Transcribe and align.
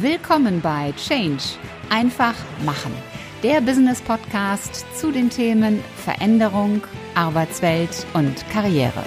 Willkommen 0.00 0.60
bei 0.60 0.92
Change. 0.98 1.42
Einfach 1.88 2.34
machen. 2.66 2.92
Der 3.42 3.62
Business 3.62 4.02
Podcast 4.02 4.84
zu 4.94 5.10
den 5.10 5.30
Themen 5.30 5.82
Veränderung, 6.04 6.82
Arbeitswelt 7.14 8.06
und 8.12 8.46
Karriere. 8.50 9.02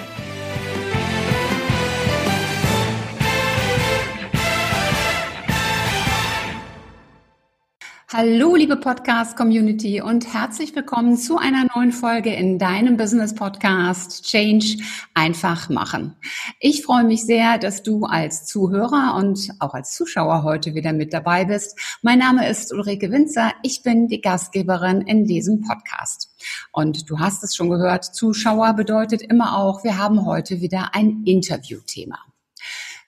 Hallo, 8.12 8.56
liebe 8.56 8.76
Podcast-Community 8.76 10.02
und 10.02 10.34
herzlich 10.34 10.74
willkommen 10.74 11.16
zu 11.16 11.38
einer 11.38 11.66
neuen 11.76 11.92
Folge 11.92 12.34
in 12.34 12.58
deinem 12.58 12.96
Business-Podcast 12.96 14.24
Change 14.24 14.78
einfach 15.14 15.68
machen. 15.68 16.16
Ich 16.58 16.82
freue 16.82 17.04
mich 17.04 17.24
sehr, 17.24 17.56
dass 17.58 17.84
du 17.84 18.06
als 18.06 18.46
Zuhörer 18.46 19.14
und 19.16 19.50
auch 19.60 19.74
als 19.74 19.94
Zuschauer 19.94 20.42
heute 20.42 20.74
wieder 20.74 20.92
mit 20.92 21.12
dabei 21.12 21.44
bist. 21.44 21.78
Mein 22.02 22.18
Name 22.18 22.48
ist 22.48 22.72
Ulrike 22.72 23.12
Winzer. 23.12 23.52
Ich 23.62 23.84
bin 23.84 24.08
die 24.08 24.20
Gastgeberin 24.20 25.02
in 25.02 25.24
diesem 25.24 25.60
Podcast. 25.60 26.34
Und 26.72 27.08
du 27.08 27.20
hast 27.20 27.44
es 27.44 27.54
schon 27.54 27.70
gehört, 27.70 28.04
Zuschauer 28.04 28.72
bedeutet 28.72 29.22
immer 29.22 29.56
auch, 29.56 29.84
wir 29.84 29.98
haben 29.98 30.26
heute 30.26 30.60
wieder 30.60 30.96
ein 30.96 31.22
Interviewthema. 31.26 32.18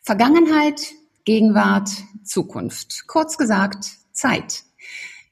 Vergangenheit, 0.00 0.80
Gegenwart, 1.24 1.90
Zukunft. 2.22 3.08
Kurz 3.08 3.36
gesagt, 3.36 3.86
Zeit. 4.12 4.62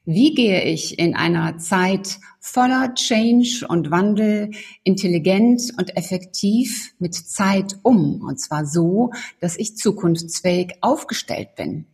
Wie 0.05 0.33
gehe 0.33 0.63
ich 0.63 0.97
in 0.97 1.15
einer 1.15 1.59
Zeit 1.59 2.17
voller 2.39 2.95
Change 2.95 3.67
und 3.67 3.91
Wandel 3.91 4.49
intelligent 4.83 5.61
und 5.77 5.95
effektiv 5.95 6.93
mit 6.97 7.13
Zeit 7.13 7.77
um? 7.83 8.21
Und 8.21 8.39
zwar 8.39 8.65
so, 8.65 9.11
dass 9.39 9.57
ich 9.57 9.77
zukunftsfähig 9.77 10.73
aufgestellt 10.81 11.55
bin. 11.55 11.85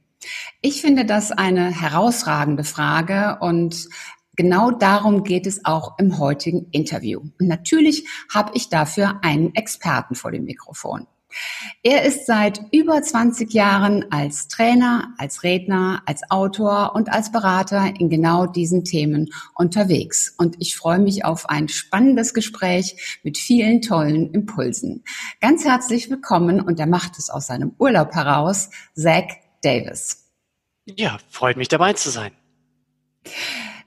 Ich 0.61 0.81
finde 0.81 1.03
das 1.03 1.31
eine 1.31 1.69
herausragende 1.69 2.63
Frage 2.63 3.37
und 3.41 3.89
Genau 4.39 4.69
darum 4.69 5.23
geht 5.23 5.47
es 5.47 5.65
auch 5.65 5.97
im 5.97 6.19
heutigen 6.19 6.67
Interview. 6.69 7.21
Und 7.39 7.47
natürlich 7.47 8.07
habe 8.31 8.51
ich 8.53 8.69
dafür 8.69 9.19
einen 9.23 9.55
Experten 9.55 10.13
vor 10.13 10.31
dem 10.31 10.43
Mikrofon. 10.43 11.07
Er 11.83 12.03
ist 12.03 12.25
seit 12.25 12.61
über 12.71 13.01
20 13.01 13.53
Jahren 13.53 14.11
als 14.11 14.47
Trainer, 14.47 15.13
als 15.17 15.43
Redner, 15.43 16.01
als 16.05 16.29
Autor 16.29 16.95
und 16.95 17.09
als 17.11 17.31
Berater 17.31 17.93
in 17.99 18.09
genau 18.09 18.45
diesen 18.45 18.83
Themen 18.83 19.29
unterwegs. 19.55 20.33
Und 20.37 20.55
ich 20.59 20.75
freue 20.75 20.99
mich 20.99 21.25
auf 21.25 21.49
ein 21.49 21.69
spannendes 21.69 22.33
Gespräch 22.33 23.19
mit 23.23 23.37
vielen 23.37 23.81
tollen 23.81 24.31
Impulsen. 24.33 25.03
Ganz 25.41 25.65
herzlich 25.65 26.09
willkommen 26.09 26.61
und 26.61 26.79
er 26.79 26.87
macht 26.87 27.17
es 27.17 27.29
aus 27.29 27.47
seinem 27.47 27.73
Urlaub 27.77 28.13
heraus, 28.13 28.69
Zach 28.95 29.27
Davis. 29.61 30.25
Ja, 30.85 31.17
freut 31.29 31.57
mich 31.57 31.67
dabei 31.67 31.93
zu 31.93 32.09
sein. 32.09 32.31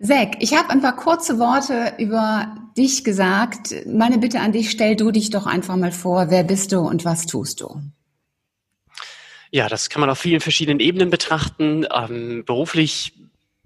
Zack, 0.03 0.37
ich 0.41 0.55
habe 0.55 0.71
ein 0.71 0.81
paar 0.81 0.97
kurze 0.97 1.39
Worte 1.39 1.93
über 1.99 2.57
dich 2.77 3.05
gesagt. 3.05 3.75
Meine 3.87 4.17
Bitte 4.17 4.41
an 4.41 4.53
dich, 4.53 4.71
stell 4.71 4.97
du 4.97 5.11
dich 5.11 5.29
doch 5.29 5.47
einfach 5.47 5.77
mal 5.77 5.93
vor, 5.93 6.31
wer 6.31 6.43
bist 6.43 6.73
du 6.73 6.81
und 6.81 7.05
was 7.05 7.27
tust 7.27 7.61
du? 7.61 7.83
Ja, 9.51 9.69
das 9.69 9.91
kann 9.91 10.01
man 10.01 10.09
auf 10.09 10.19
vielen 10.19 10.41
verschiedenen 10.41 10.81
Ebenen 10.81 11.11
betrachten. 11.11 11.87
Ähm, 11.93 12.45
beruflich 12.47 13.13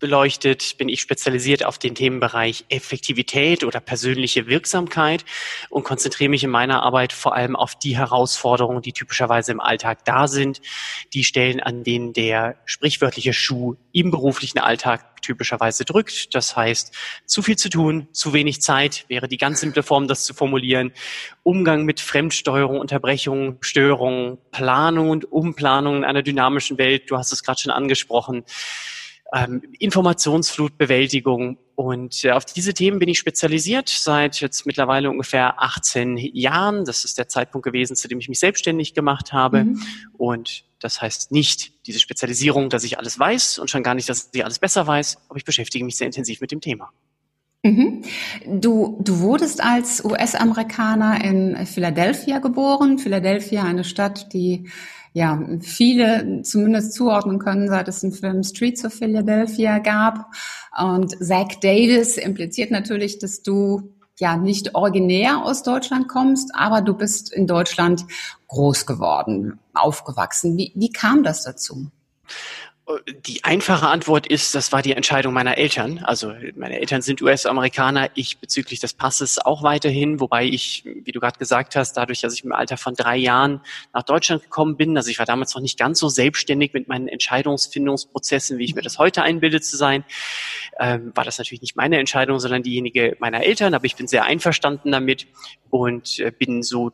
beleuchtet, 0.05 0.77
bin 0.77 0.91
ich 0.91 1.01
spezialisiert 1.01 1.65
auf 1.65 1.79
den 1.79 1.95
Themenbereich 1.95 2.67
Effektivität 2.69 3.65
oder 3.65 3.81
persönliche 3.81 4.47
Wirksamkeit 4.49 5.25
und 5.71 5.83
konzentriere 5.83 6.29
mich 6.29 6.45
in 6.45 6.51
meiner 6.51 6.83
Arbeit 6.83 7.15
vor 7.15 7.35
allem 7.35 7.57
auf 7.57 7.75
die 7.75 7.97
Herausforderungen, 7.97 8.83
die 8.83 8.93
typischerweise 8.93 9.53
im 9.53 9.61
Alltag 9.61 10.05
da 10.05 10.29
sind, 10.29 10.61
die 11.15 11.25
Stellen, 11.25 11.61
an 11.61 11.85
denen 11.85 12.13
der 12.13 12.57
sprichwörtliche 12.67 13.33
Schuh 13.33 13.77
im 13.93 14.11
beruflichen 14.11 14.59
Alltag 14.59 15.23
typischerweise 15.23 15.87
drückt. 15.87 16.35
Das 16.35 16.55
heißt, 16.55 16.95
zu 17.25 17.41
viel 17.41 17.57
zu 17.57 17.71
tun, 17.71 18.09
zu 18.13 18.35
wenig 18.35 18.61
Zeit 18.61 19.07
wäre 19.09 19.27
die 19.27 19.39
ganz 19.39 19.61
simple 19.61 19.83
Form, 19.83 20.07
das 20.07 20.25
zu 20.25 20.35
formulieren. 20.35 20.93
Umgang 21.43 21.87
mit 21.87 22.01
Fremdsteuerung, 22.01 22.79
Unterbrechungen, 22.79 23.57
Störungen, 23.63 24.37
Planung 24.51 25.09
und 25.09 25.33
Umplanung 25.33 25.97
in 25.97 26.05
einer 26.05 26.23
dynamischen 26.23 26.77
Welt. 26.77 27.11
Du 27.11 27.17
hast 27.17 27.33
es 27.33 27.43
gerade 27.43 27.63
schon 27.63 27.73
angesprochen 27.73 28.45
ähm, 29.35 29.63
Informationsflutbewältigung. 29.79 31.59
Und 31.75 32.25
äh, 32.25 32.31
auf 32.31 32.45
diese 32.45 32.73
Themen 32.73 33.01
bin 33.01 33.09
ich 33.09 33.19
spezialisiert 33.19 33.89
seit 33.89 34.41
jetzt 34.41 34.65
mittlerweile 34.65 35.11
ungefähr 35.11 35.61
18 35.61 36.17
Jahren. 36.17 36.85
Das 36.85 37.05
ist 37.05 37.19
der 37.19 37.29
Zeitpunkt 37.29 37.65
gewesen, 37.65 37.97
zu 37.97 38.07
dem 38.07 38.21
ich 38.21 38.29
mich 38.29 38.39
selbstständig 38.39 38.95
gemacht 38.95 39.33
habe. 39.33 39.65
Mhm. 39.65 39.83
Und 40.13 40.65
das 40.79 41.03
heißt 41.03 41.33
nicht 41.33 41.87
diese 41.87 41.99
Spezialisierung, 41.99 42.71
dass 42.71 42.85
ich 42.85 42.99
alles 42.99 43.19
weiß 43.19 43.59
und 43.59 43.71
schon 43.71 43.83
gar 43.83 43.95
nicht, 43.95 44.09
dass 44.09 44.31
ich 44.33 44.45
alles 44.45 44.61
besser 44.61 44.87
weiß, 44.87 45.19
aber 45.29 45.37
ich 45.37 45.45
beschäftige 45.45 45.85
mich 45.85 45.97
sehr 45.97 46.07
intensiv 46.07 46.41
mit 46.41 46.53
dem 46.53 46.61
Thema. 46.61 46.91
Mhm. 47.65 48.03
Du, 48.47 49.01
du 49.03 49.21
wurdest 49.21 49.65
als 49.65 50.05
US-Amerikaner 50.05 51.25
in 51.25 51.67
Philadelphia 51.67 52.39
geboren. 52.39 52.99
Philadelphia, 52.99 53.65
eine 53.65 53.85
Stadt, 53.85 54.33
die 54.33 54.69
ja, 55.15 55.41
viele 55.61 56.43
zumindest 56.43 56.93
zuordnen 56.93 57.39
können, 57.39 57.69
seit 57.69 57.87
es 57.87 58.01
den 58.01 58.11
Film 58.11 58.43
Streets 58.43 58.85
of 58.85 58.93
Philadelphia 58.93 59.79
gab. 59.79 60.27
Und 60.77 61.17
Zach 61.25 61.55
Davis 61.63 62.17
impliziert 62.17 62.73
natürlich, 62.73 63.21
dass 63.21 63.43
du 63.43 63.95
ja 64.19 64.37
nicht 64.37 64.75
originär 64.75 65.45
aus 65.45 65.63
Deutschland 65.63 66.09
kommst, 66.09 66.51
aber 66.55 66.83
du 66.83 66.95
bist 66.95 67.33
in 67.33 67.47
Deutschland 67.47 68.05
groß 68.49 68.87
geworden, 68.87 69.61
aufgewachsen. 69.73 70.57
Wie, 70.57 70.73
wie 70.75 70.91
kam 70.91 71.23
das 71.23 71.45
dazu? 71.45 71.93
Die 73.27 73.43
einfache 73.45 73.89
Antwort 73.89 74.27
ist, 74.27 74.55
das 74.55 74.71
war 74.71 74.83
die 74.83 74.93
Entscheidung 74.93 75.33
meiner 75.33 75.57
Eltern. 75.57 76.01
Also 76.01 76.35
meine 76.55 76.79
Eltern 76.79 77.01
sind 77.01 77.23
US-Amerikaner, 77.23 78.11
ich 78.15 78.39
bezüglich 78.39 78.79
des 78.79 78.93
Passes 78.93 79.39
auch 79.39 79.63
weiterhin, 79.63 80.21
wobei 80.21 80.45
ich, 80.45 80.85
wie 80.85 81.11
du 81.11 81.19
gerade 81.19 81.39
gesagt 81.39 81.77
hast, 81.77 81.95
dadurch, 81.95 82.21
dass 82.21 82.35
ich 82.35 82.45
im 82.45 82.53
Alter 82.53 82.77
von 82.77 82.95
drei 82.95 83.17
Jahren 83.17 83.63
nach 83.95 84.03
Deutschland 84.03 84.43
gekommen 84.43 84.77
bin, 84.77 84.99
also 84.99 85.09
ich 85.09 85.19
war 85.19 85.25
damals 85.25 85.55
noch 85.55 85.63
nicht 85.63 85.79
ganz 85.79 85.99
so 85.99 86.11
selbstständig 86.11 86.75
mit 86.75 86.87
meinen 86.87 87.09
Entscheidungsfindungsprozessen, 87.09 88.59
wie 88.59 88.65
ich 88.65 88.75
mir 88.75 88.83
das 88.83 88.99
heute 88.99 89.23
einbilde 89.23 89.63
zu 89.63 89.79
sein, 89.79 90.05
ähm, 90.79 91.11
war 91.15 91.25
das 91.25 91.39
natürlich 91.39 91.63
nicht 91.63 91.77
meine 91.77 91.99
Entscheidung, 91.99 92.39
sondern 92.39 92.63
diejenige 92.63 93.17
meiner 93.19 93.45
Eltern, 93.45 93.73
aber 93.73 93.87
ich 93.87 93.97
bin 93.97 94.09
sehr 94.09 94.25
einverstanden 94.25 94.93
damit 94.93 95.27
und 95.71 96.19
äh, 96.19 96.31
bin 96.31 96.63
so 96.63 96.91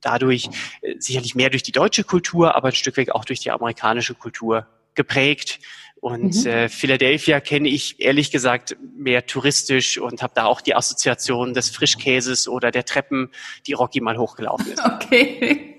dadurch 0.00 0.48
äh, 0.80 0.94
sicherlich 0.98 1.34
mehr 1.34 1.50
durch 1.50 1.62
die 1.62 1.72
deutsche 1.72 2.04
Kultur, 2.04 2.54
aber 2.54 2.68
ein 2.68 2.74
Stück 2.74 2.96
weit 2.96 3.12
auch 3.12 3.26
durch 3.26 3.40
die 3.40 3.50
amerikanische 3.50 4.14
Kultur 4.14 4.66
geprägt. 4.98 5.60
Und 6.00 6.44
mhm. 6.44 6.46
äh, 6.46 6.68
Philadelphia 6.68 7.40
kenne 7.40 7.68
ich 7.68 8.00
ehrlich 8.00 8.30
gesagt 8.30 8.76
mehr 8.96 9.26
touristisch 9.26 9.98
und 9.98 10.22
habe 10.22 10.32
da 10.36 10.44
auch 10.44 10.60
die 10.60 10.74
Assoziation 10.74 11.54
des 11.54 11.70
Frischkäses 11.70 12.46
oder 12.46 12.70
der 12.70 12.84
Treppen, 12.84 13.30
die 13.66 13.72
Rocky 13.72 14.00
mal 14.00 14.18
hochgelaufen 14.18 14.72
ist. 14.72 14.82
Okay. 14.98 15.74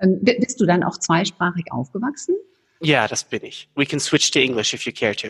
Ähm, 0.00 0.20
bist 0.22 0.60
du 0.60 0.66
dann 0.66 0.82
auch 0.82 0.98
zweisprachig 0.98 1.66
aufgewachsen? 1.70 2.36
Ja, 2.80 3.08
das 3.08 3.24
bin 3.24 3.42
ich. 3.44 3.68
We 3.74 3.86
can 3.86 3.98
switch 3.98 4.30
to 4.30 4.38
English 4.38 4.74
if 4.74 4.84
you 4.84 4.92
care 4.92 5.16
to. 5.16 5.28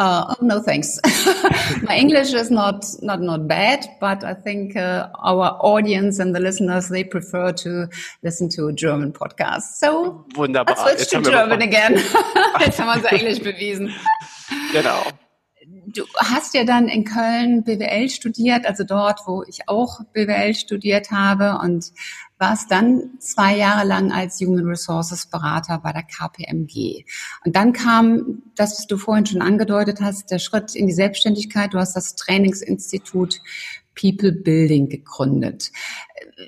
Uh, 0.00 0.24
oh, 0.30 0.36
no, 0.40 0.62
thanks. 0.62 0.98
My 1.82 1.94
English 1.94 2.32
is 2.32 2.50
not 2.50 2.86
not 3.02 3.20
not 3.20 3.46
bad, 3.46 3.86
but 4.00 4.24
I 4.24 4.32
think 4.32 4.74
uh, 4.74 5.10
our 5.22 5.58
audience 5.60 6.18
and 6.18 6.34
the 6.34 6.40
listeners 6.40 6.88
they 6.88 7.04
prefer 7.04 7.52
to 7.52 7.86
listen 8.22 8.48
to 8.56 8.68
a 8.68 8.72
German 8.72 9.12
podcast. 9.12 9.76
So 9.76 10.24
wunderbar. 10.36 10.74
Let's 10.86 11.10
switch 11.10 11.22
to 11.22 11.30
German 11.30 11.60
again. 11.60 11.96
Jetzt 12.60 12.80
haben 12.80 12.86
wir 12.86 12.94
unser 12.94 13.12
Englisch 13.12 13.40
bewiesen. 13.40 13.92
Genau. 14.72 15.02
Du 15.88 16.06
hast 16.16 16.54
ja 16.54 16.64
dann 16.64 16.88
in 16.88 17.04
Köln 17.04 17.64
BWL 17.64 18.08
studiert, 18.08 18.64
also 18.64 18.84
dort, 18.84 19.20
wo 19.26 19.44
ich 19.46 19.68
auch 19.68 20.00
BWL 20.14 20.54
studiert 20.54 21.10
habe 21.10 21.58
und 21.62 21.92
warst 22.40 22.70
dann 22.70 23.10
zwei 23.18 23.56
Jahre 23.56 23.86
lang 23.86 24.12
als 24.12 24.40
Human 24.40 24.66
Resources 24.66 25.26
Berater 25.26 25.78
bei 25.78 25.92
der 25.92 26.02
KPMG. 26.02 27.04
Und 27.44 27.54
dann 27.54 27.72
kam 27.72 28.42
das, 28.56 28.78
was 28.78 28.86
du 28.86 28.96
vorhin 28.96 29.26
schon 29.26 29.42
angedeutet 29.42 30.00
hast, 30.00 30.30
der 30.30 30.38
Schritt 30.38 30.74
in 30.74 30.86
die 30.86 30.94
Selbstständigkeit. 30.94 31.74
Du 31.74 31.78
hast 31.78 31.94
das 31.94 32.16
Trainingsinstitut 32.16 33.40
People 33.94 34.32
Building 34.32 34.88
gegründet. 34.88 35.70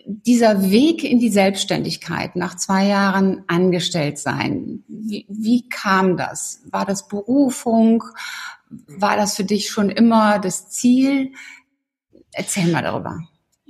Dieser 0.06 0.71
Weg 0.71 1.05
in 1.05 1.19
die 1.19 1.29
Selbstständigkeit 1.29 2.37
nach 2.37 2.56
zwei 2.56 2.87
Jahren 2.87 3.45
angestellt 3.47 4.19
sein, 4.19 4.85
wie, 4.88 5.27
wie 5.29 5.69
kam 5.69 6.17
das? 6.17 6.62
War 6.71 6.87
das 6.87 7.09
Berufung? 7.09 8.03
War 8.87 9.17
das 9.17 9.37
für 9.37 9.45
dich 9.45 9.69
schon 9.69 9.91
immer 9.91 10.38
das 10.38 10.71
Ziel? 10.71 11.33
Erzähl 12.33 12.69
mal 12.69 12.83
darüber. 12.83 13.21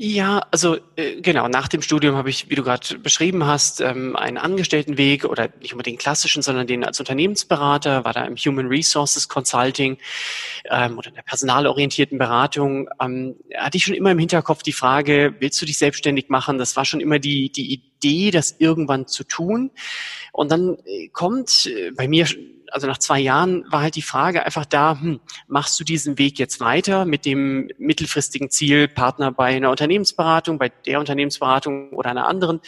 Ja, 0.05 0.41
also 0.51 0.79
äh, 0.97 1.21
genau, 1.21 1.47
nach 1.47 1.69
dem 1.69 1.81
Studium 1.81 2.17
habe 2.17 2.29
ich, 2.29 2.51
wie 2.51 2.57
du 2.57 2.65
gerade 2.65 2.99
beschrieben 2.99 3.47
hast, 3.47 3.81
ähm, 3.81 4.17
einen 4.17 4.37
Angestelltenweg 4.37 5.25
oder 5.25 5.51
nicht 5.61 5.75
unbedingt 5.75 6.01
den 6.01 6.03
klassischen, 6.03 6.43
sondern 6.43 6.67
den 6.67 6.83
als 6.83 6.99
Unternehmensberater, 6.99 8.05
war 8.05 8.13
da 8.13 8.25
im 8.25 8.35
Human 8.35 8.67
Resources 8.67 9.29
Consulting 9.29 9.99
ähm, 10.69 10.99
oder 10.99 11.11
in 11.11 11.15
der 11.15 11.23
personalorientierten 11.23 12.19
Beratung. 12.19 12.89
Ähm, 13.01 13.37
hatte 13.57 13.77
ich 13.77 13.85
schon 13.85 13.95
immer 13.95 14.11
im 14.11 14.19
Hinterkopf 14.19 14.65
die 14.65 14.73
Frage, 14.73 15.37
willst 15.39 15.63
du 15.63 15.67
dich 15.67 15.79
selbstständig 15.79 16.29
machen? 16.29 16.59
Das 16.59 16.75
war 16.75 16.85
schon 16.85 16.99
immer 16.99 17.21
die, 17.21 17.53
die 17.53 17.92
Idee, 18.03 18.31
das 18.31 18.57
irgendwann 18.59 19.07
zu 19.07 19.25
tun. 19.25 19.71
Und 20.33 20.51
dann 20.51 20.79
äh, 20.85 21.09
kommt 21.09 21.67
äh, 21.67 21.91
bei 21.93 22.09
mir 22.09 22.27
also 22.73 22.87
nach 22.87 22.99
zwei 22.99 23.21
Jahren 23.21 23.65
war 23.71 23.83
halt 23.83 23.97
die 23.97 24.03
Frage 24.03 24.45
einfach 24.45 24.65
da, 24.65 24.99
hm, 24.99 25.21
machst 25.47 25.79
du 25.79 25.85
diesen 25.85 26.19
Weg 26.19 26.39
jetzt 26.39 26.61
weiter 26.61 27.05
mit 27.05 27.27
dem 27.27 27.71
mittelfristigen 27.79 28.51
Ziel, 28.51 28.89
Partner 28.89 29.31
bei 29.31 29.55
einer 29.57 29.71
Unternehmensberatung, 29.71 30.59
bei 30.59 30.71
der 30.87 30.99
Unternehmensberatung 30.99 31.91
oder 31.91 32.11
einer 32.11 32.27
anderen, 32.27 32.61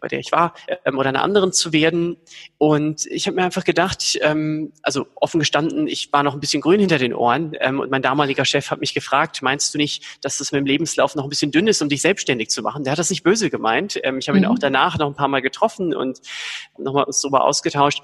bei 0.00 0.08
der 0.08 0.20
ich 0.20 0.30
war, 0.32 0.54
ähm, 0.84 0.98
oder 0.98 1.08
einer 1.08 1.22
anderen 1.22 1.52
zu 1.52 1.72
werden. 1.72 2.16
Und 2.58 3.06
ich 3.06 3.26
habe 3.26 3.36
mir 3.36 3.44
einfach 3.44 3.64
gedacht, 3.64 4.18
ähm, 4.22 4.72
also 4.82 5.06
offen 5.16 5.40
gestanden, 5.40 5.88
ich 5.88 6.12
war 6.12 6.22
noch 6.22 6.34
ein 6.34 6.40
bisschen 6.40 6.62
grün 6.62 6.80
hinter 6.80 6.98
den 6.98 7.14
Ohren 7.14 7.52
ähm, 7.60 7.80
und 7.80 7.90
mein 7.90 8.02
damaliger 8.02 8.44
Chef 8.44 8.70
hat 8.70 8.80
mich 8.80 8.94
gefragt, 8.94 9.42
meinst 9.42 9.74
du 9.74 9.78
nicht, 9.78 10.04
dass 10.22 10.38
das 10.38 10.52
mit 10.52 10.60
dem 10.60 10.66
Lebenslauf 10.66 11.16
noch 11.16 11.24
ein 11.24 11.30
bisschen 11.30 11.50
dünn 11.50 11.66
ist, 11.66 11.82
um 11.82 11.88
dich 11.88 12.02
selbstständig 12.02 12.50
zu 12.50 12.62
machen? 12.62 12.84
Der 12.84 12.92
hat 12.92 12.98
das 12.98 13.10
nicht 13.10 13.24
böse 13.24 13.50
gemeint. 13.50 13.98
Ähm, 14.04 14.18
ich 14.18 14.28
habe 14.28 14.38
ihn 14.38 14.44
mhm. 14.44 14.50
auch 14.50 14.58
danach 14.70 14.98
noch 14.98 15.08
ein 15.08 15.14
paar 15.14 15.28
Mal 15.28 15.42
getroffen 15.42 15.94
und 15.94 16.20
nochmal 16.78 17.04
uns 17.04 17.20
darüber 17.20 17.44
ausgetauscht. 17.44 18.02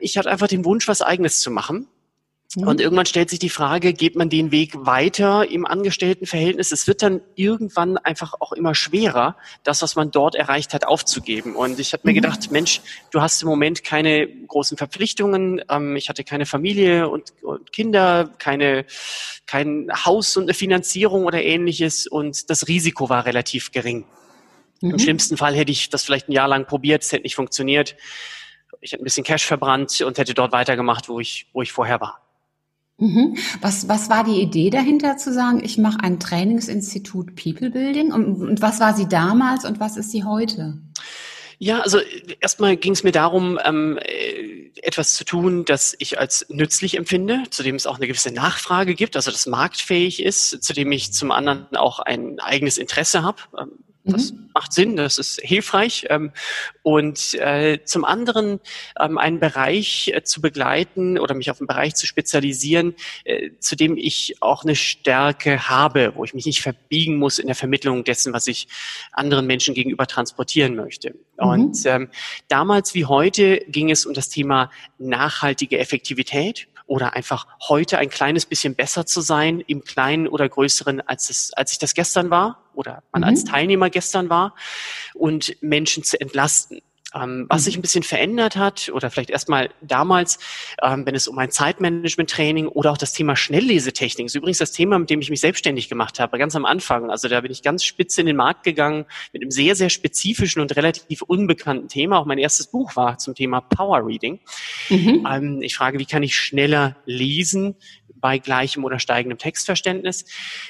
Ich 0.00 0.16
hatte 0.16 0.30
einfach 0.30 0.48
den 0.48 0.64
Wunsch, 0.64 0.88
was 0.88 1.02
Eigenes 1.02 1.40
zu 1.40 1.50
machen. 1.50 1.88
Mhm. 2.56 2.66
Und 2.66 2.80
irgendwann 2.80 3.06
stellt 3.06 3.30
sich 3.30 3.38
die 3.38 3.48
Frage, 3.48 3.92
geht 3.92 4.16
man 4.16 4.28
den 4.28 4.50
Weg 4.50 4.74
weiter 4.74 5.48
im 5.48 5.66
Angestelltenverhältnis? 5.66 6.72
Es 6.72 6.88
wird 6.88 7.02
dann 7.02 7.20
irgendwann 7.36 7.96
einfach 7.96 8.34
auch 8.40 8.52
immer 8.52 8.74
schwerer, 8.74 9.36
das, 9.62 9.82
was 9.82 9.94
man 9.94 10.10
dort 10.10 10.34
erreicht 10.34 10.74
hat, 10.74 10.86
aufzugeben. 10.86 11.54
Und 11.54 11.78
ich 11.78 11.92
habe 11.92 12.02
mir 12.04 12.12
mhm. 12.12 12.16
gedacht, 12.16 12.50
Mensch, 12.50 12.80
du 13.12 13.20
hast 13.20 13.42
im 13.42 13.48
Moment 13.48 13.84
keine 13.84 14.26
großen 14.26 14.76
Verpflichtungen. 14.76 15.62
Ähm, 15.68 15.94
ich 15.94 16.08
hatte 16.08 16.24
keine 16.24 16.46
Familie 16.46 17.08
und, 17.08 17.32
und 17.42 17.72
Kinder, 17.72 18.30
keine, 18.38 18.84
kein 19.46 19.88
Haus 20.04 20.36
und 20.36 20.44
eine 20.44 20.54
Finanzierung 20.54 21.26
oder 21.26 21.42
ähnliches. 21.42 22.08
Und 22.08 22.50
das 22.50 22.66
Risiko 22.66 23.08
war 23.08 23.26
relativ 23.26 23.70
gering. 23.70 24.06
Mhm. 24.80 24.92
Im 24.92 24.98
schlimmsten 24.98 25.36
Fall 25.36 25.54
hätte 25.54 25.72
ich 25.72 25.90
das 25.90 26.04
vielleicht 26.04 26.28
ein 26.28 26.32
Jahr 26.32 26.48
lang 26.48 26.66
probiert, 26.66 27.02
es 27.02 27.12
hätte 27.12 27.22
nicht 27.22 27.34
funktioniert 27.34 27.96
ich 28.80 28.92
hätte 28.92 29.02
ein 29.02 29.04
bisschen 29.04 29.24
Cash 29.24 29.44
verbrannt 29.44 30.00
und 30.00 30.18
hätte 30.18 30.34
dort 30.34 30.52
weitergemacht, 30.52 31.08
wo 31.08 31.20
ich, 31.20 31.46
wo 31.52 31.62
ich 31.62 31.72
vorher 31.72 32.00
war. 32.00 32.20
Mhm. 32.98 33.36
Was, 33.60 33.88
was 33.88 34.10
war 34.10 34.24
die 34.24 34.40
Idee 34.42 34.70
dahinter 34.70 35.16
zu 35.16 35.32
sagen, 35.32 35.62
ich 35.64 35.78
mache 35.78 36.00
ein 36.02 36.20
Trainingsinstitut 36.20 37.34
People 37.34 37.70
Building? 37.70 38.12
Und, 38.12 38.42
und 38.42 38.60
was 38.60 38.80
war 38.80 38.94
sie 38.94 39.08
damals 39.08 39.64
und 39.64 39.80
was 39.80 39.96
ist 39.96 40.10
sie 40.10 40.24
heute? 40.24 40.78
Ja, 41.58 41.80
also 41.80 41.98
erstmal 42.40 42.76
ging 42.76 42.92
es 42.92 43.02
mir 43.02 43.12
darum, 43.12 43.58
ähm, 43.64 43.98
äh, 44.02 44.70
etwas 44.82 45.14
zu 45.14 45.24
tun, 45.24 45.66
das 45.66 45.94
ich 45.98 46.18
als 46.18 46.46
nützlich 46.48 46.96
empfinde, 46.96 47.42
zu 47.50 47.62
dem 47.62 47.74
es 47.74 47.86
auch 47.86 47.96
eine 47.96 48.06
gewisse 48.06 48.32
Nachfrage 48.32 48.94
gibt, 48.94 49.14
also 49.14 49.30
das 49.30 49.46
marktfähig 49.46 50.22
ist, 50.22 50.62
zu 50.62 50.72
dem 50.72 50.90
ich 50.90 51.12
zum 51.12 51.30
anderen 51.30 51.76
auch 51.76 51.98
ein 52.00 52.40
eigenes 52.40 52.78
Interesse 52.78 53.22
habe. 53.22 53.42
Ähm, 53.58 53.72
das 54.04 54.32
mhm. 54.32 54.50
macht 54.54 54.72
Sinn, 54.72 54.96
das 54.96 55.18
ist 55.18 55.40
hilfreich. 55.40 56.06
Ähm, 56.08 56.32
und 56.82 57.34
äh, 57.34 57.80
zum 57.84 58.04
anderen 58.04 58.60
ähm, 58.98 59.18
einen 59.18 59.40
Bereich 59.40 60.10
äh, 60.14 60.22
zu 60.22 60.40
begleiten 60.40 61.18
oder 61.18 61.34
mich 61.34 61.50
auf 61.50 61.60
einen 61.60 61.66
Bereich 61.66 61.94
zu 61.94 62.06
spezialisieren, 62.06 62.94
äh, 63.24 63.50
zu 63.58 63.76
dem 63.76 63.96
ich 63.96 64.36
auch 64.40 64.64
eine 64.64 64.76
Stärke 64.76 65.68
habe, 65.68 66.12
wo 66.14 66.24
ich 66.24 66.34
mich 66.34 66.46
nicht 66.46 66.62
verbiegen 66.62 67.18
muss 67.18 67.38
in 67.38 67.46
der 67.46 67.56
Vermittlung 67.56 68.04
dessen, 68.04 68.32
was 68.32 68.46
ich 68.46 68.68
anderen 69.12 69.46
Menschen 69.46 69.74
gegenüber 69.74 70.06
transportieren 70.06 70.76
möchte. 70.76 71.10
Mhm. 71.10 71.46
Und 71.46 71.86
ähm, 71.86 72.08
damals 72.48 72.94
wie 72.94 73.04
heute 73.04 73.58
ging 73.68 73.90
es 73.90 74.06
um 74.06 74.14
das 74.14 74.30
Thema 74.30 74.70
nachhaltige 74.98 75.78
Effektivität 75.78 76.68
oder 76.90 77.14
einfach 77.14 77.46
heute 77.68 77.98
ein 77.98 78.10
kleines 78.10 78.46
bisschen 78.46 78.74
besser 78.74 79.06
zu 79.06 79.20
sein 79.20 79.60
im 79.60 79.84
Kleinen 79.84 80.26
oder 80.26 80.48
Größeren, 80.48 81.00
als 81.00 81.30
es, 81.30 81.52
als 81.52 81.70
ich 81.70 81.78
das 81.78 81.94
gestern 81.94 82.30
war 82.30 82.64
oder 82.74 83.04
man 83.12 83.22
mhm. 83.22 83.28
als 83.28 83.44
Teilnehmer 83.44 83.90
gestern 83.90 84.28
war 84.28 84.56
und 85.14 85.56
Menschen 85.62 86.02
zu 86.02 86.20
entlasten. 86.20 86.82
Ähm, 87.14 87.46
was 87.48 87.64
sich 87.64 87.74
mhm. 87.74 87.80
ein 87.80 87.82
bisschen 87.82 88.02
verändert 88.02 88.56
hat, 88.56 88.90
oder 88.92 89.10
vielleicht 89.10 89.30
erstmal 89.30 89.70
damals, 89.80 90.38
ähm, 90.82 91.04
wenn 91.06 91.14
es 91.14 91.28
um 91.28 91.38
ein 91.38 91.50
Zeitmanagement-Training 91.50 92.68
oder 92.68 92.92
auch 92.92 92.98
das 92.98 93.12
Thema 93.12 93.36
Schnelllesetechnik, 93.36 94.26
ist 94.26 94.34
übrigens 94.34 94.58
das 94.58 94.72
Thema, 94.72 94.98
mit 94.98 95.10
dem 95.10 95.20
ich 95.20 95.30
mich 95.30 95.40
selbstständig 95.40 95.88
gemacht 95.88 96.20
habe, 96.20 96.38
ganz 96.38 96.54
am 96.54 96.64
Anfang. 96.64 97.10
Also 97.10 97.28
da 97.28 97.40
bin 97.40 97.50
ich 97.50 97.62
ganz 97.62 97.84
spitz 97.84 98.16
in 98.18 98.26
den 98.26 98.36
Markt 98.36 98.62
gegangen 98.62 99.06
mit 99.32 99.42
einem 99.42 99.50
sehr, 99.50 99.74
sehr 99.74 99.90
spezifischen 99.90 100.62
und 100.62 100.74
relativ 100.76 101.22
unbekannten 101.22 101.88
Thema. 101.88 102.18
Auch 102.18 102.26
mein 102.26 102.38
erstes 102.38 102.68
Buch 102.68 102.96
war 102.96 103.18
zum 103.18 103.34
Thema 103.34 103.60
Power 103.60 104.06
Reading. 104.06 104.40
Mhm. 104.88 105.26
Ähm, 105.30 105.62
ich 105.62 105.76
frage, 105.76 105.98
wie 105.98 106.06
kann 106.06 106.22
ich 106.22 106.36
schneller 106.36 106.96
lesen? 107.06 107.76
bei 108.20 108.38
gleichem 108.38 108.84
oder 108.84 108.98
steigendem 108.98 109.38
Textverständnis. 109.38 110.24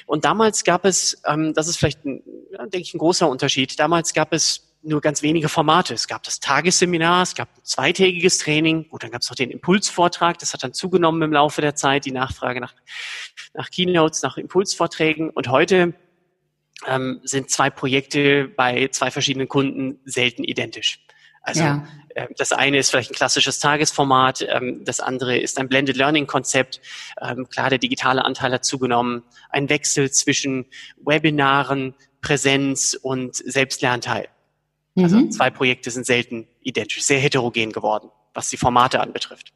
Und 0.05 0.25
damals 0.25 0.63
gab 0.63 0.85
es, 0.85 1.21
ähm, 1.25 1.53
das 1.53 1.67
ist 1.67 1.77
vielleicht, 1.77 2.05
ein, 2.05 2.23
denke 2.51 2.79
ich, 2.79 2.93
ein 2.93 2.97
großer 2.97 3.27
Unterschied, 3.27 3.77
damals 3.77 4.13
gab 4.13 4.33
es 4.33 4.70
nur 4.83 5.01
ganz 5.01 5.21
wenige 5.21 5.49
Formate. 5.49 5.93
Es 5.93 6.07
gab 6.07 6.23
das 6.23 6.39
Tagesseminar, 6.39 7.23
es 7.23 7.35
gab 7.35 7.49
ein 7.49 7.63
zweitägiges 7.63 8.39
Training, 8.39 8.89
gut, 8.89 9.03
dann 9.03 9.11
gab 9.11 9.21
es 9.21 9.29
noch 9.29 9.35
den 9.35 9.51
Impulsvortrag, 9.51 10.39
das 10.39 10.53
hat 10.53 10.63
dann 10.63 10.73
zugenommen 10.73 11.21
im 11.21 11.33
Laufe 11.33 11.61
der 11.61 11.75
Zeit, 11.75 12.05
die 12.05 12.11
Nachfrage 12.11 12.59
nach, 12.59 12.73
nach 13.53 13.69
Keynotes, 13.69 14.21
nach 14.23 14.37
Impulsvorträgen. 14.37 15.29
Und 15.29 15.49
heute 15.49 15.93
ähm, 16.87 17.21
sind 17.23 17.49
zwei 17.49 17.69
Projekte 17.69 18.47
bei 18.47 18.87
zwei 18.87 19.11
verschiedenen 19.11 19.47
Kunden 19.47 19.99
selten 20.05 20.43
identisch. 20.43 20.99
Also 21.43 21.63
ja. 21.63 21.87
äh, 22.15 22.27
das 22.37 22.51
eine 22.51 22.77
ist 22.77 22.91
vielleicht 22.91 23.11
ein 23.11 23.15
klassisches 23.15 23.59
Tagesformat, 23.59 24.47
ähm, 24.47 24.83
das 24.85 24.99
andere 24.99 25.37
ist 25.37 25.59
ein 25.59 25.69
Blended 25.69 25.97
Learning 25.97 26.27
Konzept. 26.27 26.81
Ähm, 27.19 27.47
klar, 27.49 27.69
der 27.69 27.79
digitale 27.79 28.23
Anteil 28.23 28.53
hat 28.53 28.65
zugenommen. 28.65 29.23
Ein 29.49 29.69
Wechsel 29.69 30.11
zwischen 30.11 30.65
Webinaren, 30.97 31.95
Präsenz 32.21 32.97
und 33.01 33.35
Selbstlernteil. 33.35 34.27
Also 34.95 35.17
mhm. 35.17 35.31
zwei 35.31 35.49
Projekte 35.49 35.89
sind 35.91 36.05
selten 36.05 36.47
identisch, 36.61 37.03
sehr 37.03 37.19
heterogen 37.19 37.71
geworden, 37.71 38.09
was 38.33 38.49
die 38.49 38.57
Formate 38.57 38.99
anbetrifft. 38.99 39.53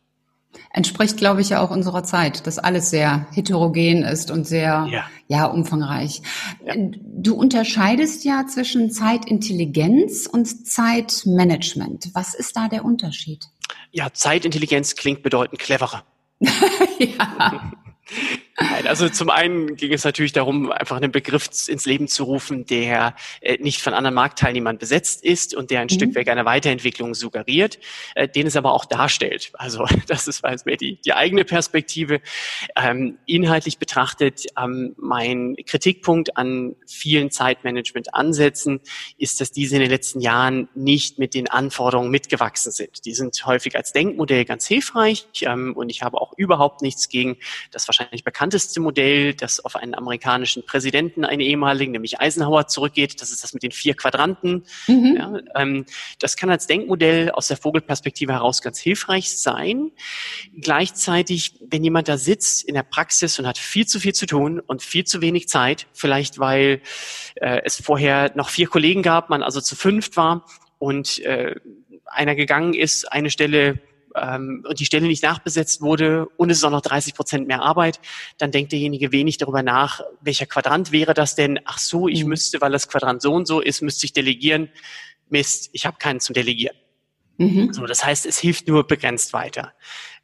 Entspricht, 0.72 1.18
glaube 1.18 1.42
ich, 1.42 1.50
ja 1.50 1.62
auch 1.62 1.70
unserer 1.70 2.04
Zeit, 2.04 2.48
dass 2.48 2.60
alles 2.60 2.90
sehr 2.90 3.28
heterogen 3.32 4.04
ist 4.04 4.32
und 4.32 4.48
sehr 4.48 4.88
ja, 4.90 5.06
ja 5.28 5.46
umfangreich. 5.46 6.22
Ja. 6.66 6.74
Du 6.78 7.36
unterscheidest 7.36 8.24
ja 8.24 8.46
zwischen 8.48 8.92
Zeitintelligenz 8.92 10.28
und 10.28 10.68
Zeitmanagement. 10.68 12.10
Was 12.14 12.34
ist 12.34 12.56
da 12.56 12.68
der 12.68 12.86
Unterschied? 12.86 13.46
Ja, 13.92 14.14
Zeitintelligenz 14.14 14.96
klingt 14.96 15.24
bedeutend 15.24 15.60
cleverer. 15.60 16.04
ja. 17.00 17.74
Nein, 18.58 18.88
also 18.88 19.10
zum 19.10 19.30
einen 19.30 19.76
ging 19.76 19.92
es 19.92 20.06
natürlich 20.06 20.32
darum, 20.32 20.72
einfach 20.72 20.96
einen 20.96 21.12
Begriff 21.12 21.50
ins 21.68 21.86
Leben 21.86 22.08
zu 22.08 22.24
rufen, 22.24 22.66
der 22.66 23.14
äh, 23.42 23.58
nicht 23.58 23.82
von 23.82 23.94
anderen 23.94 24.16
Marktteilnehmern 24.16 24.78
besetzt 24.78 25.26
ist 25.26 25.54
und 25.54 25.72
der 25.72 25.82
ein 25.82 25.88
mhm. 25.88 25.96
Stück 25.96 26.16
weg 26.16 26.30
eine 26.30 26.46
Weiterentwicklung 26.46 27.16
suggeriert, 27.16 27.80
äh, 28.16 28.30
den 28.30 28.48
es 28.48 28.56
aber 28.56 28.72
auch 28.72 28.86
darstellt. 28.86 29.52
Also 29.56 29.86
das 30.08 30.30
ist 30.30 30.42
weiß 30.42 30.64
mehr 30.64 30.78
die, 30.78 31.02
die 31.02 31.14
eigene 31.14 31.44
Perspektive. 31.44 32.22
Ähm, 32.78 33.18
inhaltlich 33.26 33.78
betrachtet, 33.78 34.46
ähm, 34.58 34.96
mein 34.98 35.58
Kritikpunkt 35.66 36.38
an 36.38 36.78
vielen 36.88 37.32
Zeitmanagement-Ansätzen 37.32 38.80
ist, 39.18 39.42
dass 39.42 39.52
diese 39.52 39.76
in 39.76 39.82
den 39.82 39.92
letzten 39.92 40.22
Jahren 40.22 40.70
nicht 40.76 41.20
mit 41.20 41.34
den 41.34 41.50
Anforderungen 41.50 42.10
mitgewachsen 42.10 42.72
sind. 42.72 43.06
Die 43.06 43.16
sind 43.16 43.46
häufig 43.46 43.76
als 43.76 43.92
Denkmodell 43.92 44.46
ganz 44.46 44.66
hilfreich 44.66 45.28
ähm, 45.42 45.74
und 45.76 45.90
ich 45.90 46.04
habe 46.04 46.22
auch 46.22 46.32
überhaupt 46.38 46.82
nichts 46.82 47.10
gegen 47.10 47.36
das 47.72 47.86
wahrscheinlich 47.90 48.24
bekannt 48.24 48.45
bekannteste 48.46 48.80
Modell, 48.80 49.34
das 49.34 49.60
auf 49.66 49.76
einen 49.76 49.96
amerikanischen 49.96 50.64
Präsidenten, 50.64 51.26
einen 51.26 51.42
ehemaligen, 51.42 51.94
nämlich 51.94 52.20
Eisenhower, 52.20 52.68
zurückgeht. 52.68 53.20
Das 53.20 53.32
ist 53.32 53.44
das 53.44 53.54
mit 53.54 53.64
den 53.64 53.72
vier 53.72 53.96
Quadranten. 53.96 54.66
Mhm. 54.88 55.16
Ja, 55.18 55.40
ähm, 55.56 55.86
das 56.20 56.38
kann 56.38 56.52
als 56.52 56.68
Denkmodell 56.68 57.32
aus 57.32 57.48
der 57.48 57.58
Vogelperspektive 57.58 58.34
heraus 58.34 58.62
ganz 58.62 58.80
hilfreich 58.80 59.36
sein. 59.36 59.92
Gleichzeitig, 60.56 61.56
wenn 61.60 61.84
jemand 61.84 62.08
da 62.08 62.18
sitzt 62.18 62.64
in 62.66 62.76
der 62.76 62.84
Praxis 62.84 63.40
und 63.40 63.48
hat 63.48 63.58
viel 63.58 63.88
zu 63.88 64.00
viel 64.00 64.14
zu 64.14 64.28
tun 64.28 64.60
und 64.60 64.84
viel 64.84 65.06
zu 65.06 65.22
wenig 65.22 65.48
Zeit, 65.48 65.88
vielleicht 65.94 66.38
weil 66.38 66.82
äh, 67.36 67.62
es 67.66 67.82
vorher 67.82 68.32
noch 68.36 68.50
vier 68.50 68.68
Kollegen 68.68 69.02
gab, 69.02 69.32
man 69.32 69.42
also 69.42 69.60
zu 69.60 69.76
fünft 69.76 70.18
war 70.18 70.46
und 70.78 71.18
äh, 71.24 71.56
einer 72.06 72.36
gegangen 72.36 72.76
ist, 72.76 73.12
eine 73.12 73.32
Stelle 73.32 73.80
ähm, 74.16 74.64
und 74.68 74.80
die 74.80 74.86
Stelle 74.86 75.08
nicht 75.08 75.24
nachbesetzt 75.24 75.82
wurde 75.82 76.28
und 76.38 76.50
es 76.50 76.58
ist 76.58 76.64
auch 76.64 76.72
noch 76.72 76.82
30 76.82 77.14
Prozent 77.14 77.48
mehr 77.48 77.62
Arbeit, 77.62 78.00
dann 78.38 78.52
denkt 78.52 78.72
derjenige 78.72 79.12
wenig 79.12 79.38
darüber 79.38 79.64
nach, 79.64 80.02
welcher 80.22 80.46
Quadrant 80.46 80.92
wäre 80.92 81.14
das 81.14 81.36
denn? 81.36 81.60
Ach 81.66 81.78
so, 81.78 82.08
ich 82.08 82.24
mhm. 82.24 82.30
müsste, 82.30 82.62
weil 82.62 82.72
das 82.72 82.88
Quadrant 82.88 83.22
so 83.22 83.34
und 83.34 83.48
so 83.48 83.62
ist, 83.62 83.82
müsste 83.82 84.06
ich 84.06 84.14
delegieren. 84.14 84.70
Mist, 85.30 85.70
ich 85.74 85.86
habe 85.86 85.98
keinen 85.98 86.20
zum 86.20 86.34
Delegieren. 86.34 86.76
Mhm. 87.38 87.74
So, 87.74 87.86
das 87.86 88.06
heißt, 88.06 88.26
es 88.26 88.38
hilft 88.38 88.68
nur 88.68 88.88
begrenzt 88.88 89.34
weiter. 89.34 89.74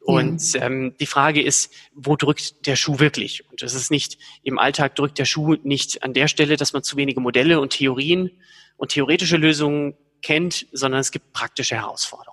Und 0.00 0.54
ja. 0.54 0.62
ähm, 0.62 0.94
die 0.98 1.06
Frage 1.06 1.42
ist, 1.42 1.72
wo 1.94 2.16
drückt 2.16 2.66
der 2.66 2.76
Schuh 2.76 2.98
wirklich? 2.98 3.48
Und 3.50 3.62
es 3.62 3.74
ist 3.74 3.90
nicht, 3.90 4.18
im 4.42 4.58
Alltag 4.58 4.96
drückt 4.96 5.18
der 5.18 5.24
Schuh 5.24 5.56
nicht 5.62 6.02
an 6.02 6.14
der 6.14 6.28
Stelle, 6.28 6.56
dass 6.56 6.72
man 6.72 6.82
zu 6.82 6.96
wenige 6.96 7.20
Modelle 7.20 7.60
und 7.60 7.70
Theorien 7.70 8.30
und 8.76 8.92
theoretische 8.92 9.36
Lösungen 9.36 9.94
kennt, 10.22 10.66
sondern 10.72 11.00
es 11.00 11.10
gibt 11.10 11.32
praktische 11.32 11.76
Herausforderungen. 11.76 12.31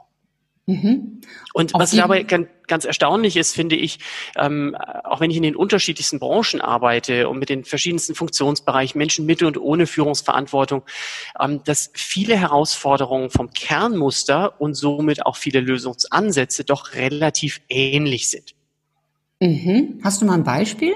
Mhm. 0.69 1.21
Und 1.53 1.73
Auf 1.73 1.81
was 1.81 1.91
dabei 1.91 2.21
ganz 2.21 2.85
erstaunlich 2.85 3.37
ist, 3.37 3.55
finde 3.55 3.75
ich, 3.75 3.97
ähm, 4.37 4.75
auch 5.03 5.19
wenn 5.19 5.31
ich 5.31 5.37
in 5.37 5.41
den 5.41 5.55
unterschiedlichsten 5.55 6.19
Branchen 6.19 6.61
arbeite 6.61 7.27
und 7.27 7.39
mit 7.39 7.49
den 7.49 7.63
verschiedensten 7.63 8.13
Funktionsbereichen, 8.13 8.95
Menschen 8.95 9.25
mit 9.25 9.41
und 9.41 9.57
ohne 9.57 9.87
Führungsverantwortung, 9.87 10.83
ähm, 11.39 11.61
dass 11.65 11.89
viele 11.95 12.37
Herausforderungen 12.37 13.31
vom 13.31 13.49
Kernmuster 13.49 14.61
und 14.61 14.75
somit 14.75 15.25
auch 15.25 15.37
viele 15.37 15.59
Lösungsansätze 15.59 16.63
doch 16.65 16.93
relativ 16.93 17.61
ähnlich 17.67 18.29
sind. 18.29 18.53
Mhm. 19.39 19.99
Hast 20.03 20.21
du 20.21 20.25
mal 20.25 20.35
ein 20.35 20.43
Beispiel? 20.43 20.93